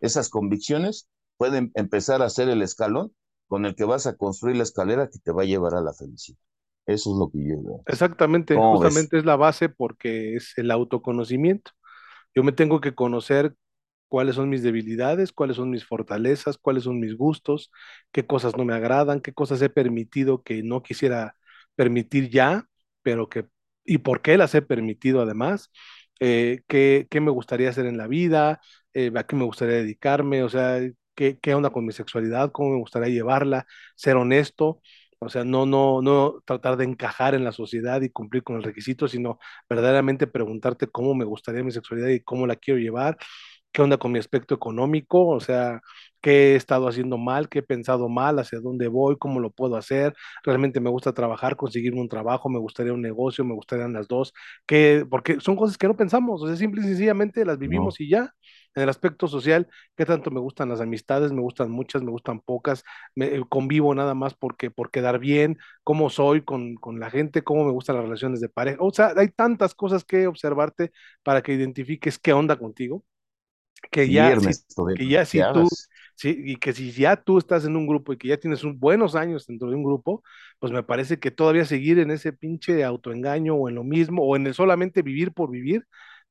[0.01, 3.13] Esas convicciones pueden empezar a ser el escalón
[3.47, 5.93] con el que vas a construir la escalera que te va a llevar a la
[5.95, 6.39] felicidad.
[6.89, 7.87] Eso es lo que yo veo.
[7.87, 11.71] Exactamente, justamente es la base porque es el autoconocimiento.
[12.35, 13.55] Yo me tengo que conocer
[14.09, 17.71] cuáles son mis debilidades, cuáles son mis fortalezas, cuáles son mis gustos,
[18.13, 21.37] qué cosas no me agradan, qué cosas he permitido que no quisiera
[21.77, 22.67] permitir ya,
[23.03, 23.47] pero que,
[23.85, 25.71] y por qué las he permitido además,
[26.21, 28.61] eh, qué, qué me gustaría hacer en la vida,
[28.95, 30.81] eh, a qué me gustaría dedicarme, o sea,
[31.15, 33.67] qué, qué onda con mi sexualidad, cómo me gustaría llevarla,
[33.97, 34.81] ser honesto.
[35.21, 38.63] O sea, no, no, no tratar de encajar en la sociedad y cumplir con el
[38.63, 39.39] requisito, sino
[39.69, 43.17] verdaderamente preguntarte cómo me gustaría mi sexualidad y cómo la quiero llevar,
[43.73, 45.81] qué onda con mi aspecto económico, o sea,
[46.21, 49.77] qué he estado haciendo mal, qué he pensado mal, hacia dónde voy, cómo lo puedo
[49.77, 50.15] hacer,
[50.45, 54.33] realmente me gusta trabajar, conseguirme un trabajo, me gustaría un negocio, me gustarían las dos,
[54.67, 58.01] que, porque son cosas que no pensamos, o sea, simple y sencillamente las No, vivimos
[58.01, 58.33] y ya.
[58.75, 61.33] En el aspecto social, ¿qué tanto me gustan las amistades?
[61.33, 65.59] Me gustan muchas, me gustan pocas, me, eh, convivo nada más porque, por quedar bien,
[65.83, 68.79] cómo soy con, con la gente, cómo me gustan las relaciones de pareja.
[68.81, 70.93] O sea, hay tantas cosas que observarte
[71.23, 73.05] para que identifiques qué onda contigo
[73.91, 74.51] que ya si,
[74.97, 75.69] que ya si tú,
[76.15, 78.79] sí, y que si ya tú estás en un grupo y que ya tienes un,
[78.79, 80.23] buenos años dentro de un grupo,
[80.59, 84.37] pues me parece que todavía seguir en ese pinche autoengaño o en lo mismo, o
[84.37, 85.87] en el solamente vivir por vivir,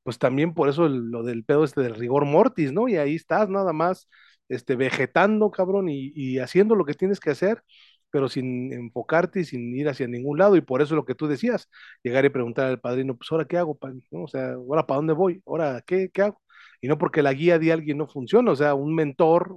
[0.08, 2.88] pues también por eso lo del pedo este del rigor mortis, ¿no?
[2.88, 4.08] Y ahí estás nada más,
[4.48, 7.62] este, vegetando, cabrón, y, haciendo lo que tienes que hacer,
[8.10, 11.26] pero sin enfocarte y sin ir hacia ningún lado, y por eso lo que tú
[11.26, 11.68] decías,
[12.02, 13.78] llegar y preguntar al padrino, pues ahora qué hago?
[14.10, 14.22] ¿No?
[14.22, 16.40] O sea, ahora para dónde voy, ahora qué, qué hago?
[16.80, 19.54] y no porque la guía de alguien no funciona, o sea, un mentor,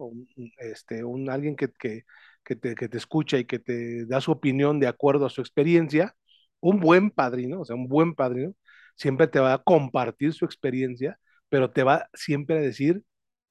[0.58, 2.04] este, un alguien que, que,
[2.44, 5.40] que, te, que te escucha y que te da su opinión de acuerdo a su
[5.40, 6.14] experiencia,
[6.60, 8.54] un buen padrino, o sea, un buen padrino,
[8.96, 11.20] siempre te va a compartir su experiencia,
[11.50, 13.04] pero te va siempre a decir,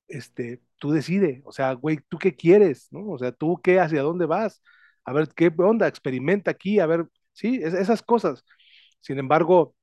[0.09, 2.89] este, tú decide, o sea, güey, ¿tú qué quieres?
[2.93, 3.09] ¿no?
[3.11, 4.63] O sea, ¿tú qué, hacia dónde vas?
[5.05, 5.89] A ver, ¿qué onda?
[5.89, 8.45] Experimenta aquí, a ver, sí, es, esas cosas.
[9.01, 9.75] Sin embargo,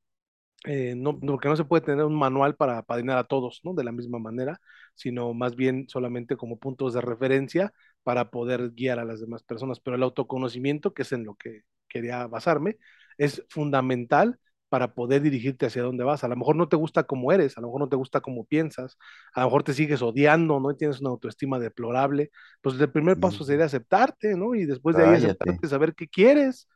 [0.65, 3.73] eh, no, porque no se puede tener un manual para padrinar a todos, ¿no?
[3.73, 4.59] De la misma manera,
[4.95, 9.79] sino más bien solamente como puntos de referencia para poder guiar a las demás personas.
[9.79, 12.77] Pero el autoconocimiento, que es en lo que quería basarme,
[13.17, 14.39] es fundamental
[14.69, 16.23] para poder dirigirte hacia dónde vas.
[16.23, 18.45] A lo mejor no te gusta como eres, a lo mejor no te gusta como
[18.45, 18.97] piensas,
[19.33, 20.71] a lo mejor te sigues odiando, ¿no?
[20.71, 22.31] Y tienes una autoestima deplorable.
[22.61, 24.55] Pues el primer paso sería aceptarte, ¿no?
[24.55, 25.27] Y después de ahí cállate.
[25.27, 26.67] aceptarte, saber qué quieres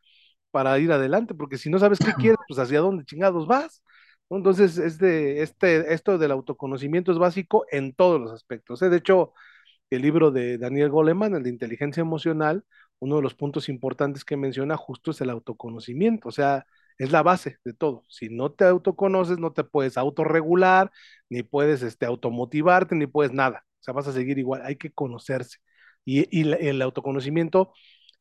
[0.51, 3.83] para ir adelante, porque si no sabes qué quieres, pues hacia dónde chingados vas.
[4.29, 4.37] ¿no?
[4.37, 8.81] Entonces, este, este, esto del autoconocimiento es básico en todos los aspectos.
[8.81, 8.89] ¿eh?
[8.89, 9.33] De hecho,
[9.89, 12.63] el libro de Daniel Goleman, el de inteligencia emocional,
[12.99, 16.29] uno de los puntos importantes que menciona justo es el autoconocimiento.
[16.29, 16.65] O sea,
[17.03, 18.03] es la base de todo.
[18.09, 20.91] Si no te autoconoces, no te puedes autorregular,
[21.29, 23.65] ni puedes este, automotivarte, ni puedes nada.
[23.81, 25.59] O sea, vas a seguir igual, hay que conocerse.
[26.05, 27.73] Y, y el autoconocimiento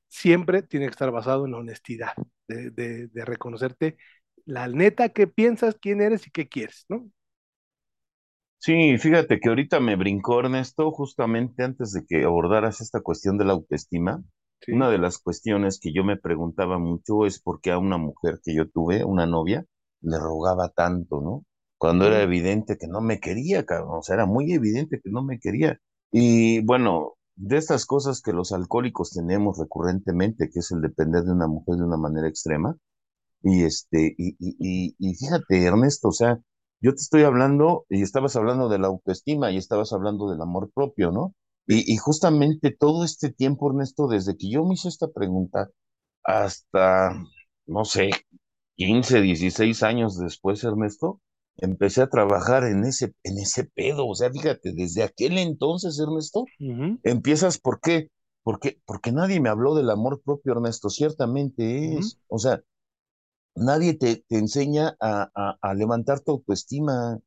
[0.08, 2.14] siempre tiene que estar basado en la honestidad,
[2.48, 3.96] de, de, de reconocerte
[4.46, 7.10] la neta que piensas, quién eres y qué quieres, ¿no?
[8.58, 13.44] Sí, fíjate que ahorita me brincó Ernesto, justamente antes de que abordaras esta cuestión de
[13.46, 14.22] la autoestima.
[14.60, 14.72] Sí.
[14.72, 18.40] Una de las cuestiones que yo me preguntaba mucho es por qué a una mujer
[18.44, 19.64] que yo tuve, una novia,
[20.02, 21.44] le rogaba tanto, ¿no?
[21.78, 25.22] Cuando era evidente que no me quería, cabrón, o sea, era muy evidente que no
[25.24, 25.78] me quería.
[26.12, 31.32] Y bueno, de estas cosas que los alcohólicos tenemos recurrentemente, que es el depender de
[31.32, 32.76] una mujer de una manera extrema,
[33.42, 36.38] y este, y, y, y, y fíjate, Ernesto, o sea,
[36.80, 40.70] yo te estoy hablando, y estabas hablando de la autoestima y estabas hablando del amor
[40.74, 41.34] propio, ¿no?
[41.66, 45.70] Y, y justamente todo este tiempo, Ernesto, desde que yo me hice esta pregunta
[46.24, 47.14] hasta,
[47.66, 48.10] no sé,
[48.76, 51.20] 15 16 años después, Ernesto,
[51.58, 54.06] empecé a trabajar en ese, en ese pedo.
[54.08, 58.08] O sea, fíjate, desde aquel entonces, Ernesto, Ujú, empiezas, ¿por qué?
[58.44, 62.20] Porque, porque nadie me habló del amor propio, Ernesto, ciertamente es.
[62.28, 62.62] O sea,
[63.56, 67.20] Nadie te, te enseña a, a, a levantar tu autoestima.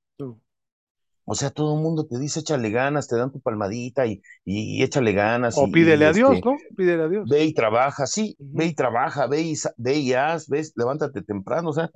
[1.26, 4.84] O sea, todo el mundo te dice échale ganas, te dan tu palmadita y, y
[4.84, 6.58] échale ganas O y, pídele y, a Dios, este, ¿no?
[6.76, 7.30] Pídele a Dios.
[7.30, 11.70] ve y trabaja, sí, ve y trabaja, ve y, ve y haz, ves, levántate temprano.
[11.70, 11.90] O sea,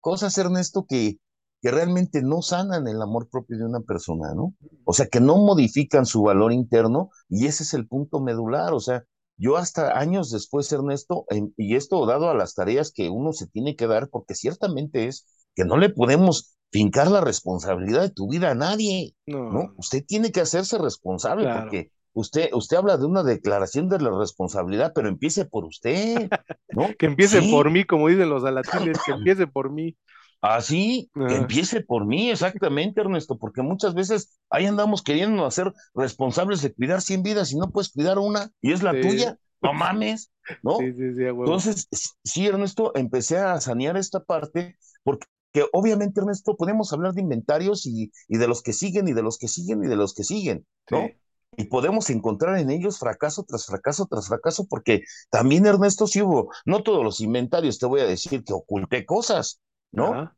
[0.00, 1.18] cosas, Ernesto, que,
[1.60, 4.54] que realmente no sanan el amor propio de una persona, ¿no?
[4.84, 8.72] O sea, que no modifican su valor interno y ese es el punto medular.
[8.74, 9.04] O sea,
[9.36, 13.46] yo hasta años después, Ernesto, en- y esto dado a las tareas que uno se
[13.46, 18.28] tiene que dar, porque ciertamente es que no le podemos fincar la responsabilidad de tu
[18.30, 19.74] vida a nadie, No, ¿no?
[19.76, 21.48] Usted tiene que hacerse responsable claro.
[21.48, 26.32] porque usted, usted habla de una declaración de la responsabilidad, pero empiece por usted,
[26.72, 26.96] ¿no?
[26.96, 29.96] Que empiece por Sí, mí, como dicen los alatiles, que empiece por mí.
[30.40, 35.72] Así que Ah, empiece por mí, exactamente, Ernesto, porque muchas veces ahí andamos queriendo hacer
[35.94, 39.38] responsables de cuidar 100 vidas y no puedes cuidar una y es la sí, tuya,
[39.62, 40.92] no mames, sí, ¿no?
[40.94, 41.64] sí, sí, huevo.
[41.64, 41.88] Entonces,
[42.24, 47.86] sí, Ernesto, empecé a sanear esta parte porque que obviamente, Ernesto, podemos hablar de inventarios
[47.86, 50.24] y, y de los que siguen y de los que siguen y de los que
[50.24, 51.06] siguen, ¿no?
[51.06, 51.14] Sí.
[51.54, 56.50] Y podemos encontrar en ellos fracaso tras fracaso tras fracaso, porque también, Ernesto, sí hubo,
[56.64, 60.32] no todos los inventarios, te voy a decir que oculté cosas, ¿no?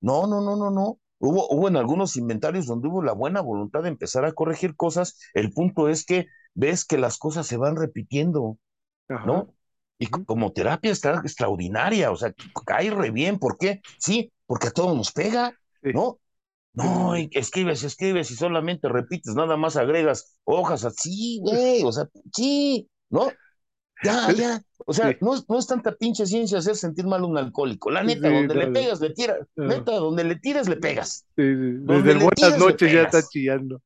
[0.00, 0.98] No, no, no, no, no.
[1.18, 5.18] Hubo, hubo en algunos inventarios donde hubo la buena voluntad de empezar a corregir cosas.
[5.34, 8.58] El punto es que ves que las cosas se van repitiendo,
[9.08, 9.26] ajá.
[9.26, 9.54] ¿no?
[9.98, 12.34] Y como terapia está extraordinaria, o sea,
[12.66, 13.38] cae re bien.
[13.38, 13.80] ¿Por qué?
[13.98, 16.18] Sí, porque a todos nos pega, ¿no?
[16.74, 22.08] No, y escribes, escribes y solamente repites, nada más agregas hojas así, güey, o sea,
[22.34, 23.28] sí, ¿no?
[24.02, 24.62] Ya, ya.
[24.86, 27.38] O sea, Sí, no, es- no es tanta pinche ciencia hacer sentir mal a un
[27.38, 27.90] alcohólico.
[27.90, 29.38] La neta, sí, donde le pegas, le tiras.
[29.56, 29.66] no.
[29.68, 31.24] Neta, donde le tires, le pegas.
[31.36, 31.78] Sí, sí.
[31.86, 33.80] Desde el buenas noches ya está chillando.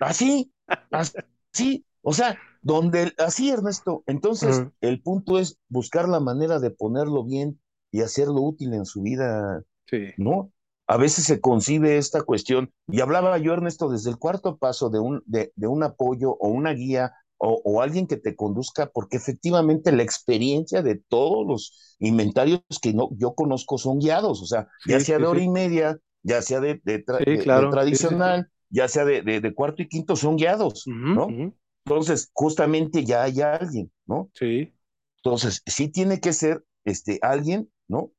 [0.00, 0.52] Así,
[0.90, 1.84] así.
[2.02, 4.04] O sea, donde, así, Ernesto.
[4.06, 8.86] Entonces, Ajá, el punto es buscar la manera de ponerlo bien y hacerlo útil en
[8.86, 10.52] su vida, Sí, ¿no?
[10.86, 14.98] A veces se concibe esta cuestión, y hablaba yo, Ernesto, desde el cuarto paso de
[15.00, 19.18] un, de, de un apoyo o una guía o, o alguien que te conduzca, porque
[19.18, 24.68] efectivamente la experiencia de todos los inventarios que no, yo conozco son guiados, o sea,
[24.84, 29.54] ya sea sí, de hora y media, ya sea de, tra- tradicional, ya sea de,
[29.54, 31.38] cuarto y quinto, son guiados, ¿no?
[31.84, 34.30] Entonces, justamente ya hay alguien, ¿no?
[34.34, 34.74] Sí,
[35.18, 38.12] Entonces, sí tiene que ser este, alguien, ¿no?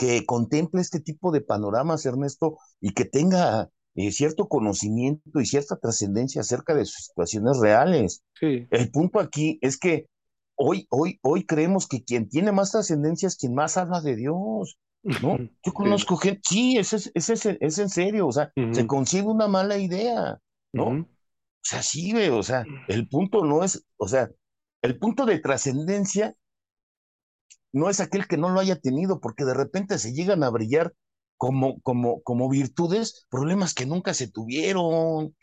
[0.00, 5.76] Que contemple este tipo de panoramas, Ernesto, y que tenga eh, cierto conocimiento y cierta
[5.78, 8.22] trascendencia acerca de sus situaciones reales.
[8.40, 8.70] sí.
[8.70, 10.06] El punto aquí es que
[10.56, 14.78] hoy, hoy, hoy creemos que quien tiene más trascendencia es quien más habla de Dios,
[15.18, 15.42] ¿no?
[15.64, 19.26] Yo Sí, conozco gente, sí, es, es, es, es, en serio, o sea, se consigue
[19.28, 20.38] una mala idea,
[20.72, 20.88] ¿no?
[20.90, 20.98] O
[21.62, 24.30] sea, sí, ve, o sea, el punto no es, o sea,
[24.82, 26.34] el punto de trascendencia
[27.72, 30.94] no es aquel que no lo haya tenido, porque de repente se llegan a brillar
[31.36, 35.34] como, como, como virtudes, problemas que nunca se tuvieron.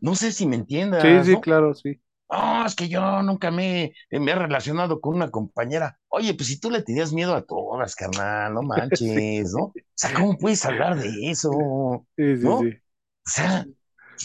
[0.00, 0.56] No sé si me
[0.98, 1.40] Sí, entiendas, sí, ¿no?
[1.40, 2.00] claro, sí.
[2.30, 5.98] No, es que yo nunca me, me he relacionado con una compañera.
[6.08, 8.62] Oye, pues si tú le tenías miedo a todas, carnal, no
[9.12, 9.62] Sí, manches, ¿no?
[9.64, 12.06] O sea, ¿cómo puedes hablar de eso?
[12.16, 12.54] sí, sí, ¿No?
[12.60, 12.82] O sí.
[13.24, 13.68] sea,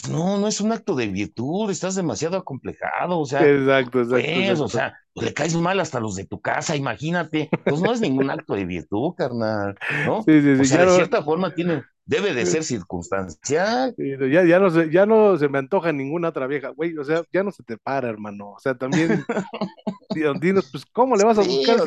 [0.08, 4.60] no, no es un acto de virtud, estás demasiado acomplejado, o sea, Exacto, exacto, pues,
[4.60, 7.48] o sea, pues le caes mal hasta los de tu casa, imagínate.
[7.66, 10.22] Pues no es ningún acto de virtud, carnal, ¿no?
[10.26, 10.66] Sí, sí, O sí.
[10.66, 13.94] sea, Ya de no, cierta forma tiene, debe de ser circunstancial.
[13.96, 17.22] ya, ya, no se, ya no se me antoja ninguna otra vieja, güey, o sea,
[17.32, 18.50] ya no se te para, hermano.
[18.50, 19.24] O sea, también,
[20.40, 21.80] dinos, pues, ¿cómo le vas a buscar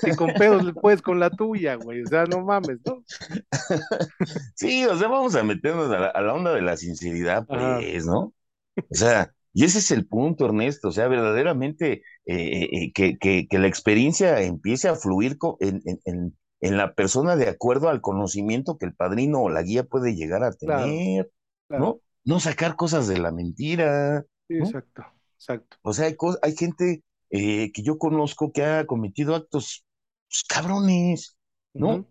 [0.00, 2.02] si, con pedos le puedes con la tuya, güey?
[2.02, 3.02] O sea, no mames, ¿no?
[4.54, 8.34] sí, o sea, vamos a meternos a la, onda de la sinceridad, pues, ¿no?
[8.76, 13.58] O sea, y ese es el punto, Ernesto, o sea, verdaderamente eh, eh, que, que,
[13.58, 16.36] la experiencia empiece a fluir en, en, en
[16.70, 20.52] la persona de acuerdo al conocimiento que el padrino o la guía puede llegar a
[20.52, 21.30] tener,
[21.68, 22.00] ¿no?
[22.24, 24.24] No sacar cosas de la mentira.
[24.48, 25.04] exacto,
[25.36, 25.76] exacto.
[25.82, 29.84] O sea, hay, hay gente eh, que yo conozco que ha cometido actos
[30.28, 31.36] pues, cabrones,
[31.74, 32.06] ¿no?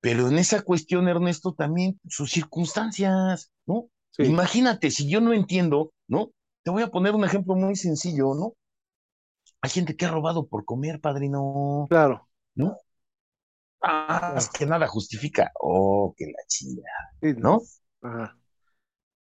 [0.00, 3.88] Pero en esa cuestión, Ernesto, también sus circunstancias, ¿no?
[4.18, 6.30] Imagínate, si yo no entiendo, ¿no?
[6.62, 8.54] Te voy a poner un ejemplo muy sencillo, ¿no?
[9.62, 11.86] Hay gente que ha robado por comer, padrino.
[11.88, 12.28] Claro.
[12.54, 12.76] ¿No?
[13.86, 15.52] Ah, es que nada justifica.
[15.60, 16.82] Oh, que la chida,
[17.36, 17.60] ¿no?
[18.00, 18.36] Ajá.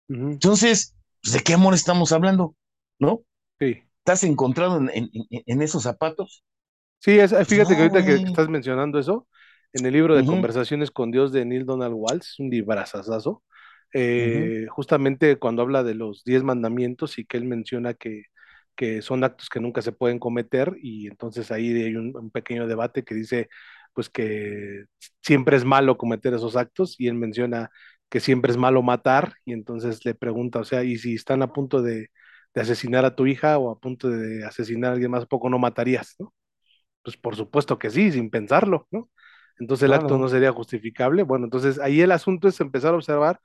[0.10, 2.56] Entonces, pues, ¿de qué amor estamos hablando?
[3.00, 3.22] ¿No?
[3.60, 3.84] Sí.
[4.00, 6.44] ¿Estás encontrado en, esos zapatos?
[7.00, 9.28] Sí, es, fíjate que ahorita que, estás mencionando eso,
[9.74, 13.44] en el libro de Conversaciones con Dios de Neil Donald Waltz, un librazazazo,
[13.94, 18.24] eh, justamente cuando habla de los diez mandamientos y que él menciona que,
[18.76, 23.04] que, son actos que nunca se pueden cometer y entonces ahí hay un pequeño debate
[23.04, 23.50] que dice,
[23.98, 24.86] pues que
[25.24, 27.72] siempre es malo cometer esos actos y él menciona
[28.10, 31.52] que siempre es malo matar y entonces le pregunta, o sea, ¿y si están a
[31.52, 32.12] punto de,
[32.54, 36.14] asesinar a tu hija o a punto de asesinar a alguien más, poco no matarías,
[36.20, 36.32] ¿no?
[37.02, 39.10] Pues por supuesto que sí, sin pensarlo, ¿no?
[39.60, 41.24] Entonces el acto no sería justificable.
[41.24, 43.40] Bueno, entonces ahí el asunto es empezar a observar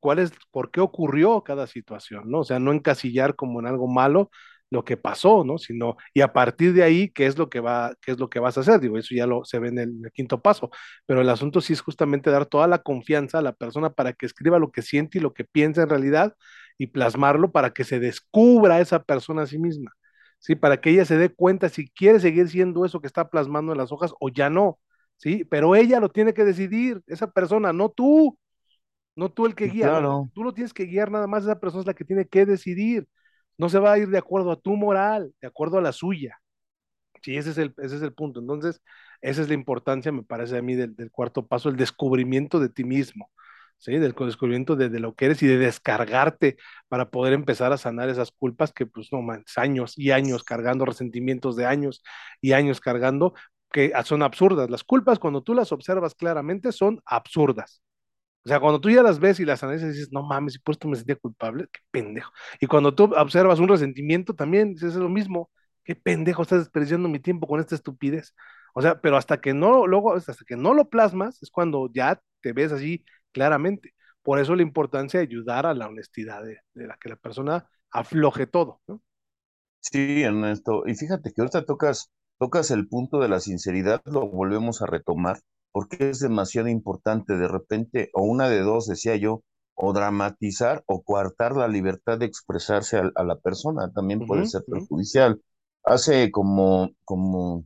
[0.00, 2.38] cuál es, por qué ocurrió cada situación, ¿no?
[2.40, 4.30] O sea, no encasillar como en algo malo,
[4.70, 5.58] lo que pasó, ¿no?
[5.58, 8.38] Sino, y a partir de ahí, ¿qué es lo que va, qué es lo que
[8.40, 8.80] vas a hacer?
[8.80, 10.70] Digo, eso ya lo se ve en el, quinto paso,
[11.06, 14.26] pero el asunto sí es justamente dar toda la confianza a la persona para que
[14.26, 16.34] escriba lo que siente y lo que piensa en realidad
[16.76, 19.92] y plasmarlo para que se descubra esa persona a sí misma,
[20.38, 20.54] ¿sí?
[20.54, 23.78] Para que ella se dé cuenta si quiere seguir siendo eso que está plasmando en
[23.78, 24.78] las hojas o ya no,
[25.16, 25.44] ¿sí?
[25.44, 28.38] Pero ella lo tiene que decidir, esa persona, no tú,
[29.16, 30.00] no tú el que guía,
[30.34, 33.08] tú lo tienes que guiar nada más, esa persona es la que tiene que decidir
[33.58, 36.40] no se va a ir de acuerdo a tu moral, de acuerdo a la suya.
[37.22, 38.40] Sí, ese es el, ese es el punto.
[38.40, 38.80] Entonces,
[39.20, 42.84] esa es la importancia, me parece a mí, del, cuarto paso, el descubrimiento de ti
[42.84, 43.30] mismo,
[43.78, 43.92] ¿sí?
[43.98, 46.56] Del descubrimiento de, lo que eres y de descargarte
[46.88, 50.84] para poder empezar a sanar esas culpas que, pues, no man, años y años cargando
[50.84, 52.02] resentimientos de años
[52.40, 53.34] y años cargando,
[53.72, 54.70] que son absurdas.
[54.70, 57.82] Las culpas, cuando tú las observas claramente, son absurdas.
[58.48, 60.74] O sea, cuando tú ya las ves y las analizas, dices, no mames, y por
[60.86, 62.32] me sentía culpable, qué pendejo.
[62.62, 65.50] Y cuando tú observas un resentimiento, también dices lo mismo,
[65.84, 68.34] qué pendejo, estás desperdiciando mi tiempo con esta estupidez.
[68.72, 72.22] O sea, pero hasta que no, luego, hasta que no lo plasmas, es cuando ya
[72.40, 73.92] te ves así claramente.
[74.22, 78.46] Por eso la importancia de ayudar a la honestidad, de, la que la persona afloje
[78.46, 79.02] todo, ¿no?
[79.80, 80.84] Sí, Ernesto.
[80.86, 85.38] Y fíjate que ahorita tocas, tocas el punto de la sinceridad, lo volvemos a retomar
[85.78, 89.44] porque es demasiado importante de repente, o una de dos, decía yo,
[89.76, 95.40] o dramatizar o coartar la libertad de expresarse a, la persona, también puede ser perjudicial.
[95.84, 97.64] Hace como, como,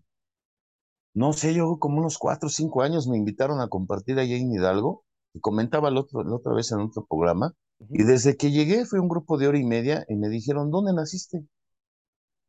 [1.14, 4.52] no sé, yo como unos cuatro o cinco años me invitaron a compartir allá en
[4.52, 7.54] Hidalgo, y comentaba la otra vez en otro programa,
[7.88, 10.92] y desde que llegué fue un grupo de hora y media y me dijeron, ¿dónde
[10.92, 11.46] naciste?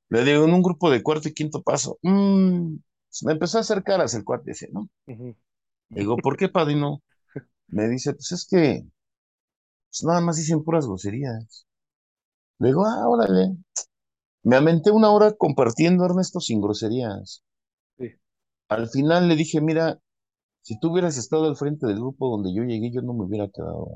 [0.09, 1.99] Le digo, en un grupo de cuarto y quinto paso.
[2.01, 2.79] Mm,
[3.13, 4.89] pues, me empezó a acercar hacia el cuarto ese, ¿no?
[5.95, 7.01] Digo, ¿por qué, padrino?
[7.67, 8.85] Me dice, pues es que
[9.93, 11.67] pues nada más dicen puras groserías.
[12.57, 13.55] Le digo, ah, órale.
[14.41, 17.43] Me amenté una hora compartiendo, Ernesto, sin groserías.
[18.69, 19.99] Al final le dije, mira,
[20.63, 23.47] si tú hubieras estado al frente del grupo donde yo llegué, yo no me hubiera
[23.49, 23.87] quedado.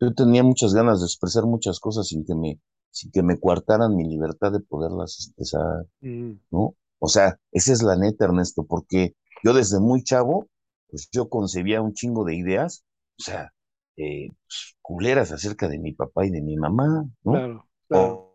[0.00, 3.94] Yo tenía muchas ganas de expresar muchas cosas sin que me, sin que me coartaran
[3.94, 6.32] mi libertad de poderlas expresar, mm.
[6.50, 6.74] ¿no?
[6.98, 10.48] O sea, esa es la neta, Ernesto, porque yo desde muy chavo,
[10.90, 12.84] pues yo concebía un chingo de ideas,
[13.18, 13.52] o sea,
[13.96, 17.66] eh, pues, culeras acerca de mi papá y de mi mamá, ¿no?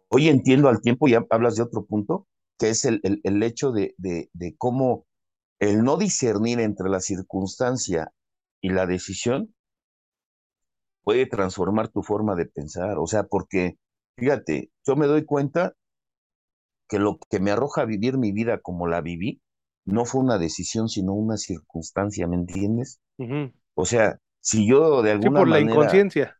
[0.10, 2.28] hoy entiendo al tiempo, ya hablas de otro punto,
[2.60, 5.06] que es el, el, hecho de, de, de cómo
[5.60, 8.12] el no discernir entre la circunstancia
[8.62, 9.54] y la decisión
[11.04, 12.97] puede transformar tu forma de pensar.
[12.97, 13.78] O sea, porque,
[14.18, 15.74] fíjate, yo me doy cuenta
[16.88, 19.41] que lo que me arroja a vivir mi vida como la viví,
[19.86, 22.99] no fue una decisión, sino una circunstancia, ¿me entiendes?
[23.75, 26.38] O sea, si yo de alguna por la inconsciencia.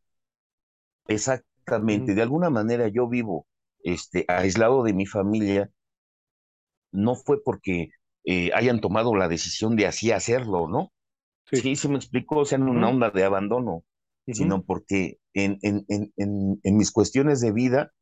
[1.08, 3.48] Exactamente, de alguna manera yo vivo
[3.84, 5.72] este, aislado de mi familia,
[6.92, 7.90] no fue porque
[8.26, 10.92] eh, hayan tomado la decisión de así hacerlo, ¿no?
[11.46, 11.62] Sí.
[11.62, 13.84] Sí, sí me explico, o sea, en una onda de abandono,
[14.32, 16.14] sino porque en, en, en,
[16.64, 17.94] en mis cuestiones de vida,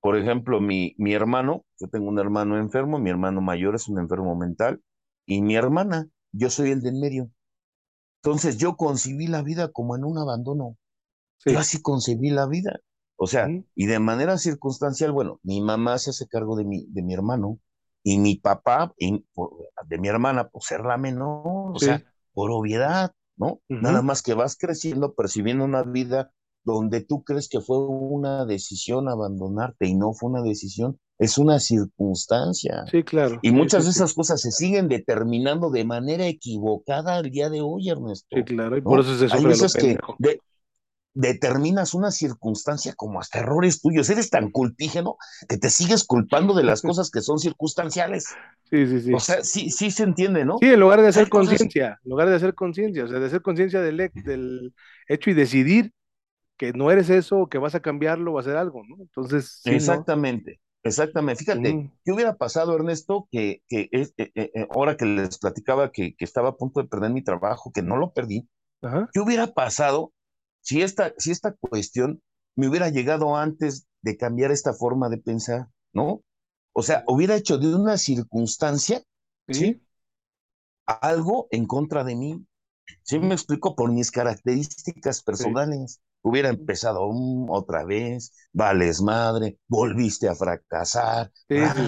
[0.00, 3.98] por ejemplo, mi, mi hermano, yo tengo un hermano enfermo, mi hermano mayor es un
[3.98, 4.82] enfermo mental,
[5.26, 7.30] y mi hermana, yo soy el de en medio.
[8.22, 10.76] Entonces yo concibí la vida como en un abandono.
[11.46, 11.60] Yo Sí.
[11.60, 12.80] así concebí la vida.
[13.16, 17.02] O sea, y de manera circunstancial, bueno, mi mamá se hace cargo de mi, de
[17.02, 17.58] mi hermano
[18.02, 19.24] y mi papá, y
[19.86, 23.60] de mi hermana, por ser la menor, o sea, por obviedad, ¿no?
[23.78, 26.32] Nada más que vas creciendo, percibiendo una vida
[26.64, 31.60] donde tú crees que fue una decisión abandonarte y no fue una decisión, es una
[31.60, 32.92] circunstancia.
[32.92, 33.42] Sí, claro.
[33.42, 34.00] Y Sí, sí, muchas de sí.
[34.02, 37.88] esas cosas se siguen determinando de manera equivocada al día de hoy,
[38.32, 38.76] Sí, Ernesto, claro.
[38.76, 39.00] Y por ¿no?
[39.00, 40.42] eso se Hay veces que de,
[41.14, 44.10] determinas una circunstancia como hasta errores tuyos.
[44.10, 45.16] Eres tan culpígeno
[45.48, 48.38] que te sigues culpando de las cosas que son circunstanciales.
[48.64, 49.20] Sí, sí, O sí.
[49.20, 50.66] sea, sí, sí se entiende, Sí, ¿no?
[50.66, 53.80] en lugar de hacer conciencia, en lugar de hacer conciencia, o sea, de hacer conciencia
[53.80, 54.74] del, he- del
[55.08, 55.92] hecho y decidir
[56.60, 58.96] que no eres eso, que vas a cambiarlo o hacer algo, ¿no?
[59.00, 60.08] Entonces, sí, ¿no?
[60.10, 61.44] exactamente, exactamente.
[61.44, 65.38] Fíjate, Ujú, ¿qué hubiera pasado, Ernesto, que, que es, eh, eh, eh, ahora que les
[65.38, 68.48] platicaba que, que estaba a punto de perder mi trabajo, que no lo perdí,
[68.82, 69.12] Ajá.
[69.12, 70.12] ¿qué hubiera pasado
[70.62, 72.22] si esta, si esta cuestión
[72.56, 76.22] me hubiera llegado antes de cambiar esta forma de pensar, ¿no?
[76.74, 79.02] O sea, hubiera hecho de una circunstancia,
[79.48, 79.82] Sí, ¿sí?
[81.00, 82.46] Algo en contra de mí.
[83.02, 83.76] ¿Sí me explico?
[83.76, 86.00] Por mis características personales.
[86.22, 91.82] Hubiera empezado um, otra vez, vales madre, volviste a fracasar, sí, ra,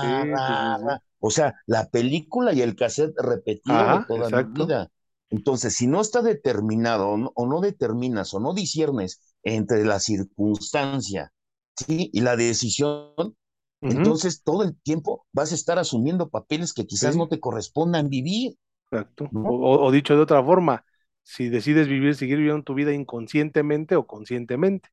[0.00, 1.02] sí, ra, ra.
[1.20, 4.66] O sea, la película y el cassette repetido de toda mi exacto.
[4.66, 4.90] vida.
[5.30, 9.98] Entonces, si no está determinado o no, o no determinas o no disiernes entre la
[10.00, 11.32] circunstancia,
[11.76, 12.10] ¿sí?
[12.12, 13.12] y la decisión,
[13.86, 18.08] entonces todo el tiempo vas a estar asumiendo papeles que quizás Sí, no te correspondan
[18.08, 18.56] vivir,
[18.90, 19.34] exacto.
[19.42, 19.54] O, ¿no?
[19.54, 20.84] o- o dicho de otra forma,
[21.26, 24.90] si decides vivir, seguir viviendo tu vida inconscientemente o conscientemente.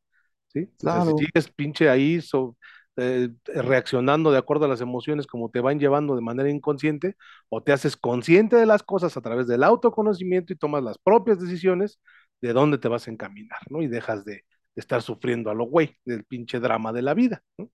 [0.48, 0.70] ¿sí?
[0.86, 1.18] O sea, si Claro.
[1.18, 2.58] sigues pinche ahí so-
[2.98, 7.16] eh, reaccionando de acuerdo a las emociones como te van llevando de manera inconsciente,
[7.50, 11.40] o te haces consciente de las cosas a través del autoconocimiento y tomas las propias
[11.40, 12.00] decisiones
[12.42, 13.82] de dónde te vas a encaminar, ¿no?
[13.82, 14.44] Y dejas de, de
[14.76, 17.70] estar sufriendo a lo güey del pinche drama de la vida, ¿no?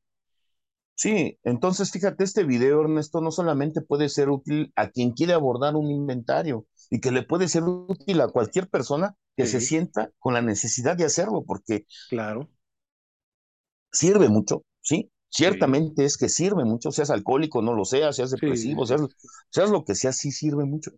[1.00, 5.78] Sí, entonces fíjate, este video, Ernesto, no solamente puede ser útil a quien quiere abordar
[5.78, 10.34] un inventario y que le puede ser útil a cualquier persona que se sienta con
[10.34, 12.50] la necesidad de hacerlo, porque claro,
[13.93, 15.10] sirve mucho, ¿sí?
[15.30, 18.93] sí, Ciertamente es que sirve mucho, seas alcohólico, no lo seas, seas depresivo, sí.
[18.93, 19.08] seas,
[19.52, 20.91] seas lo que seas, sí sirve mucho,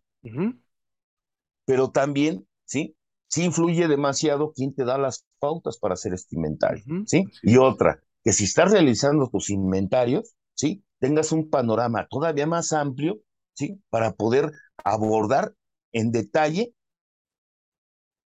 [1.64, 2.95] pero también, ¿sí?
[3.28, 7.24] Sí influye demasiado quién te da las pautas para hacer este inventario, ¿sí?
[7.43, 10.84] Y otra, que si estás realizando tus inventarios, ¿sí?
[10.99, 13.19] Tengas un panorama todavía más amplio,
[13.53, 13.82] ¿sí?
[13.89, 14.51] Para poder
[14.84, 15.55] abordar
[15.91, 16.74] en detalle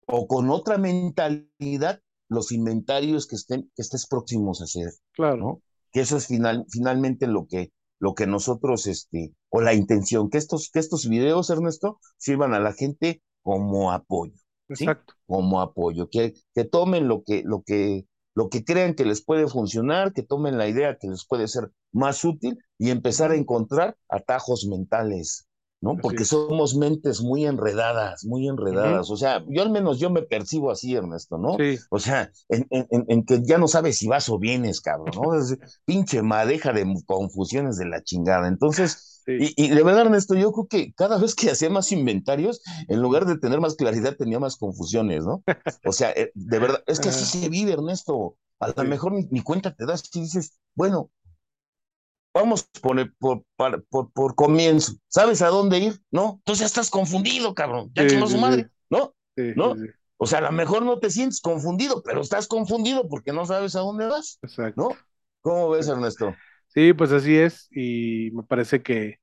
[0.06, 5.62] o con otra mentalidad los inventarios que, estén, que estés próximos a hacer, claro, ¿no?
[5.92, 10.38] Que eso es final, finalmente lo que, lo que nosotros, este, o la intención, que
[10.38, 14.34] estos, que estos videos, Ernesto, sirvan a la gente como apoyo,
[14.70, 14.84] ¿sí?
[14.84, 15.14] exacto.
[15.26, 19.46] Como apoyo, que, que tomen lo que, lo que, lo que crean que les puede
[19.48, 23.96] funcionar, que tomen la idea que les puede ser más útil y empezar a encontrar
[24.08, 25.46] atajos mentales,
[25.80, 26.00] ¿no?
[26.00, 29.10] Porque somos mentes muy enredadas, muy enredadas.
[29.10, 31.58] O sea, yo al menos yo me percibo así, Ernesto, ¿no?
[31.58, 32.66] Sí, O sea, en-
[33.08, 35.34] en que ya no sabes si vas o vienes, cabrón, ¿no?
[35.38, 38.48] Es pinche madeja de confusiones de la chingada.
[38.48, 39.48] Entonces, sí.
[39.56, 43.00] y, y de verdad, Ernesto, yo creo que cada vez que hacía más inventarios, en
[43.02, 45.42] lugar de tener más claridad, tenía más confusiones, ¿no?
[45.84, 48.36] O sea, eh, de verdad, es que así se vive, Ernesto.
[48.60, 51.10] A lo sí, mejor ni, ni cuenta te das y dices, bueno,
[52.32, 54.94] Vamos por, el- por, por, por, por comienzo.
[55.08, 56.02] ¿Sabes a dónde ir?
[56.10, 56.34] ¿No?
[56.38, 57.92] Entonces ya estás confundido, cabrón.
[57.94, 59.14] Ya sí, su madre, ¿no?
[59.54, 59.76] ¿No?
[60.16, 63.76] O sea, a lo mejor no te sientes confundido, pero estás confundido porque no sabes
[63.76, 64.74] a dónde vas, exacto.
[64.74, 65.00] ¿no?
[65.42, 65.88] ¿Cómo ves.
[65.88, 66.34] Ernesto?
[66.74, 69.18] Sí, pues así es, y me parece que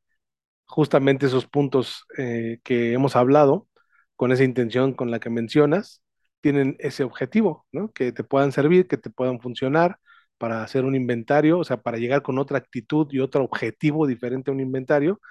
[0.65, 3.67] justamente esos puntos eh, que hemos hablado,
[4.15, 6.03] con esa intención con la que mencionas,
[6.41, 7.91] tienen ese objetivo, ¿no?
[7.93, 9.99] Que te puedan servir, que te puedan funcionar
[10.37, 14.51] para hacer un inventario, o sea, para llegar con otra actitud y otro objetivo diferente
[14.51, 15.21] a un inventario.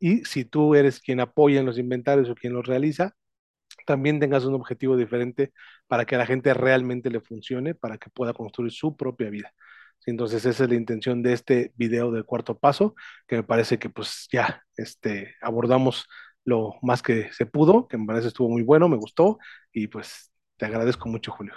[0.00, 3.14] Y si tú eres quien apoya en los inventarios o quien los realiza,
[3.86, 5.52] también tengas un objetivo diferente
[5.86, 9.52] para que a la gente realmente le funcione, para que pueda construir su propia vida.
[10.06, 12.94] Entonces esa es la intención de este video del cuarto paso,
[13.26, 16.06] que me parece que pues ya este, abordamos
[16.44, 19.38] lo más que se pudo, que me parece estuvo muy bueno, me gustó
[19.72, 21.54] y pues te agradezco mucho, Julio.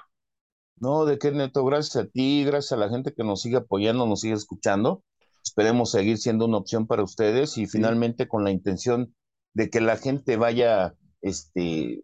[0.78, 1.64] No, ¿de qué, Neto?
[1.64, 5.04] Gracias a ti, gracias a la gente que nos sigue apoyando, nos sigue escuchando.
[5.44, 9.14] Esperemos seguir siendo una opción para ustedes y finalmente con la intención
[9.54, 12.04] de que la gente vaya este,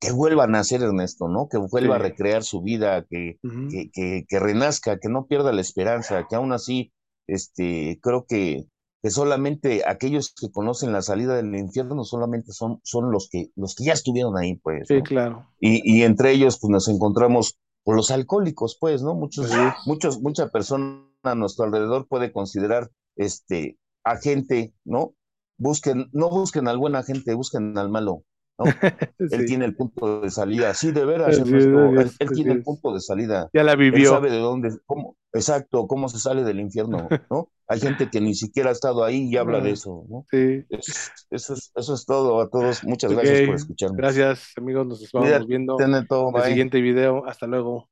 [0.00, 1.48] que vuelva a nacer Ernesto, ¿no?
[1.48, 3.38] Que vuelva a recrear su vida, que,
[3.70, 6.92] que, que, que renazca, que no pierda la esperanza, que aún así,
[7.26, 8.66] este, creo que,
[9.02, 13.74] que solamente aquellos que conocen la salida del infierno solamente son, son los que, los
[13.74, 15.02] que ya estuvieron ahí, pues, Sí, ¿no?
[15.02, 15.46] claro.
[15.60, 19.14] Y, y entre ellos, pues nos encontramos con los alcohólicos, pues, ¿no?
[19.14, 19.50] Muchos,
[19.86, 25.14] muchos, mucha persona a nuestro alrededor puede considerar este a gente, ¿no?
[25.56, 28.24] Busquen, no busquen al buen agente, busquen al malo,
[28.58, 28.64] ¿no?
[29.18, 29.46] Él Sí.
[29.46, 30.74] tiene el punto de salida.
[30.74, 33.48] Sí, de veras, es, Ernesto, él, tiene el punto de salida.
[33.52, 34.10] Ya la Él vivió.
[34.10, 37.50] sabe de dónde, cómo, exacto, cómo se sale del infierno, ¿no?
[37.66, 40.26] Hay gente que ni siquiera ha estado ahí y habla de Ah, eso, ¿no?
[40.30, 40.64] Sí.
[40.68, 42.84] Es- eso, es, eso es todo a todos.
[42.84, 43.96] Muchas gracias por escucharnos.
[43.96, 44.86] Gracias, amigos.
[44.86, 46.06] Nos vamos viendo en el
[46.42, 47.26] siguiente video.
[47.26, 47.88] Hasta luego.